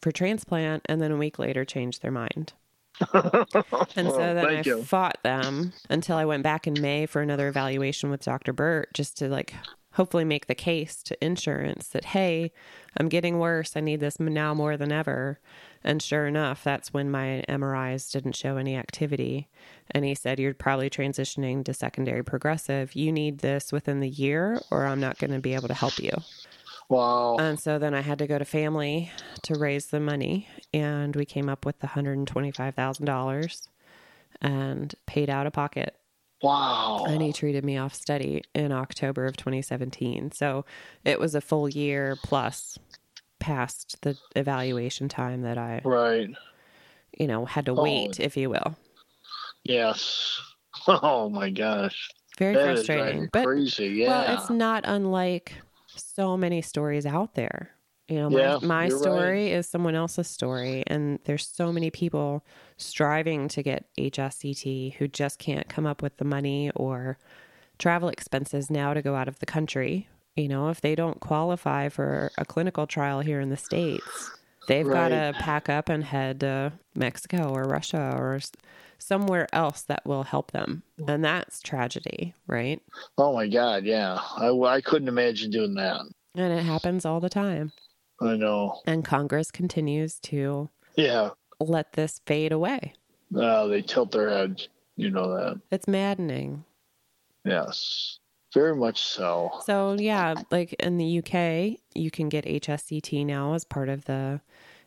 [0.00, 0.82] for transplant.
[0.86, 2.52] And then a week later, changed their mind.
[3.96, 4.82] And so then I you.
[4.82, 8.52] fought them until I went back in May for another evaluation with Dr.
[8.52, 9.54] Burt just to, like,
[9.92, 12.52] hopefully make the case to insurance that, hey,
[12.98, 13.76] I'm getting worse.
[13.76, 15.40] I need this now more than ever.
[15.82, 19.48] And sure enough, that's when my MRIs didn't show any activity.
[19.90, 22.94] And he said, You're probably transitioning to secondary progressive.
[22.94, 25.98] You need this within the year, or I'm not going to be able to help
[25.98, 26.10] you.
[26.88, 27.36] Wow.
[27.38, 29.10] And so then I had to go to family
[29.42, 30.48] to raise the money.
[30.72, 33.68] And we came up with the $125,000
[34.40, 35.96] and paid out of pocket.
[36.42, 37.04] wow.
[37.08, 40.32] And he treated me off study in October of 2017.
[40.32, 40.64] So
[41.04, 42.78] it was a full year plus
[43.38, 46.28] past the evaluation time that I, Right.
[47.18, 47.82] you know, had to Oh.
[47.82, 48.76] wait, if you will.
[49.64, 50.40] Yes.
[50.86, 52.10] Oh my gosh.
[52.38, 53.28] Very That frustrating.
[53.32, 53.86] But crazy.
[53.88, 54.08] Yeah.
[54.08, 55.54] well, it's not unlike
[56.16, 57.70] so many stories out there.
[58.08, 61.90] You know, my, Yeah, my you're story is someone else's story, and there's so many
[61.90, 62.44] people
[62.76, 67.18] striving to get HSCT who just can't come up with the money or
[67.78, 70.08] travel expenses now to go out of the country.
[70.36, 74.30] You know, if they don't qualify for a clinical trial here in the States,
[74.68, 78.38] they've got to pack up and head to Mexico or Russia or
[78.98, 80.82] somewhere else that will help them.
[81.06, 82.80] And that's tragedy, right?
[83.18, 83.84] Oh my God.
[83.84, 84.18] Yeah.
[84.36, 86.00] I, I couldn't imagine doing that.
[86.34, 87.72] And it happens all the time.
[88.20, 88.80] I know.
[88.86, 91.30] And Congress continues to Yeah.
[91.60, 92.94] let this fade away.
[93.36, 94.68] Uh, they tilt their heads.
[94.96, 95.60] You know that.
[95.70, 96.64] It's maddening.
[97.44, 98.18] Yes.
[98.54, 99.50] Very much so.
[99.64, 104.40] So, yeah, like in the UK, you can get HSCT now as part of the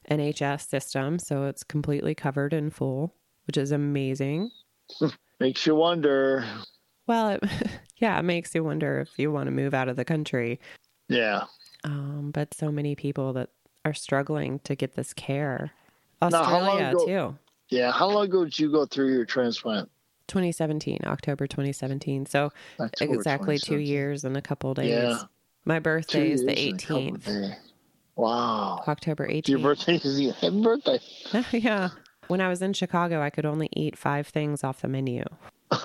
[0.10, 1.20] NHS system.
[1.20, 3.14] So it's completely covered in full,
[3.50, 4.52] which is amazing.
[5.40, 6.46] Makes you wonder.
[7.08, 7.44] Well, it,
[7.98, 10.60] yeah, it makes you wonder if you want to move out of the country.
[11.08, 11.46] Yeah.
[11.84, 13.50] Um, but so many people that
[13.86, 15.72] are struggling to get this care.
[16.22, 17.38] Now, how long Australia, ago- too.
[17.76, 17.92] Yeah.
[17.92, 19.90] How long ago did you go through your transplant?
[20.28, 22.28] 2017, October 2017.
[22.28, 24.90] So October exactly two years and a couple days.
[24.90, 25.24] Yeah.
[25.66, 27.56] My birthday is the years and a couple 18th.
[28.16, 28.84] Wow.
[28.88, 29.48] October 18th.
[29.48, 31.00] Your birthday is your happy birthday.
[31.52, 31.90] yeah.
[32.30, 35.24] When I was in Chicago, I could only eat five things off the menu.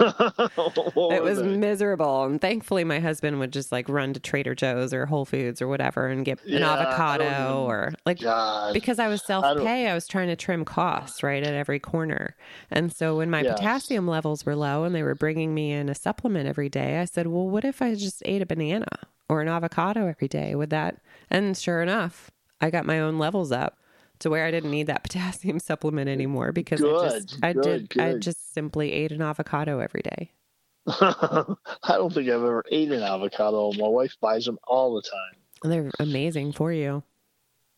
[1.11, 1.57] It was they?
[1.57, 2.25] miserable.
[2.25, 5.69] And thankfully, my husband would just like run to Trader Joe's or Whole Foods or
[5.69, 8.73] whatever and get an Yeah, I don't avocado or like God.
[8.75, 12.37] because I was self pay, I was trying to trim costs right at every corner.
[12.71, 13.57] And so when my Yes.
[13.59, 17.05] potassium levels were low and they were bringing me in a supplement every day, I
[17.07, 18.89] said, well, what if I just ate a banana
[19.29, 20.55] or an avocado every day?
[20.55, 20.97] Would that?
[21.31, 22.31] And sure enough,
[22.61, 23.79] I got my own levels up
[24.21, 28.01] to where I didn't need that potassium supplement anymore because I just, I good, did,
[28.01, 30.33] I just simply ate an avocado every day.
[30.87, 31.57] I
[31.89, 33.73] don't think I've ever ate an avocado.
[33.73, 35.41] My wife buys them all the time.
[35.63, 37.03] And they're amazing for you.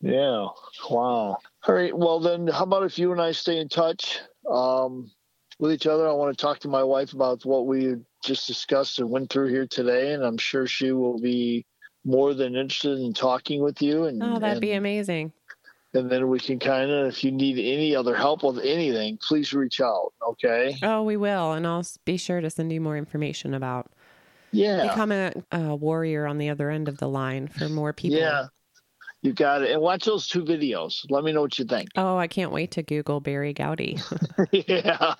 [0.01, 0.47] Yeah.
[0.89, 1.37] Wow.
[1.67, 1.97] All right.
[1.97, 4.19] Well, then, how about if you and I stay in touch?
[4.49, 5.09] Um,
[5.59, 6.07] with each other.
[6.07, 9.47] I want to talk to my wife about what we just discussed and went through
[9.47, 11.65] here today, and I'm sure she will be
[12.05, 14.05] more than interested in talking with you.
[14.05, 15.33] And oh, that'd and, be amazing.
[15.93, 19.53] And then we can kind of, if you need any other help with anything, please
[19.53, 20.13] reach out.
[20.29, 20.75] Okay.
[20.83, 23.91] Oh, we will, and I'll be sure to send you more information about
[24.53, 28.19] yeah becoming a, a warrior on the other end of the line for more people.
[28.19, 28.47] Yeah.
[29.21, 29.71] You got it.
[29.71, 31.05] And watch those two videos.
[31.09, 31.89] Let me know what you think.
[31.95, 33.97] Oh, I can't wait to Google Barry Gowdy.
[34.51, 35.15] yeah.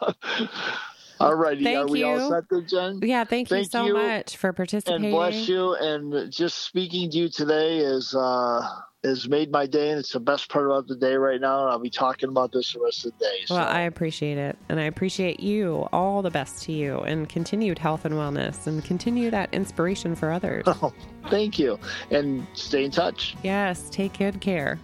[1.19, 1.63] All righty.
[1.63, 2.05] Thank Are we you.
[2.05, 2.99] all set there, Jen?
[3.01, 5.05] Yeah, thank, you so you, much for participating.
[5.05, 5.73] And bless you.
[5.73, 8.69] And just speaking to you today is uh
[9.07, 11.61] has made my day and it's the best part of the day right now.
[11.63, 13.45] And I'll be talking about this the rest of the day.
[13.45, 14.57] So Well, I appreciate it.
[14.69, 15.87] And I appreciate you.
[15.91, 20.31] All the best to you and continued health and wellness and continue that inspiration for
[20.31, 20.65] others.
[20.81, 20.93] Oh,
[21.29, 21.79] thank you.
[22.11, 23.35] And stay in touch.
[23.43, 24.79] yes, take good care.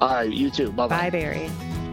[0.00, 0.70] All right, you too.
[0.72, 1.10] Bye Bye, bye.
[1.10, 1.91] Barry.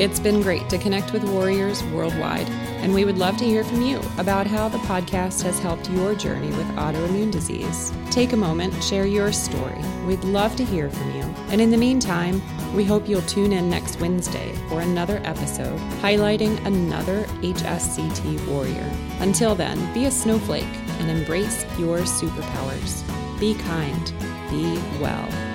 [0.00, 2.48] It's been great to connect with warriors worldwide,
[2.80, 6.14] and we would love to hear from you about how the podcast has helped your
[6.14, 7.92] journey with autoimmune disease.
[8.10, 9.78] Take a moment, share your story.
[10.06, 11.22] We'd love to hear from you.
[11.50, 12.40] And in the meantime,
[12.74, 18.90] we hope you'll tune in next Wednesday for another episode highlighting another HSCT warrior.
[19.18, 20.64] Until then, be a snowflake
[21.00, 23.02] and embrace your superpowers.
[23.40, 24.12] Be kind,
[24.50, 25.49] be well.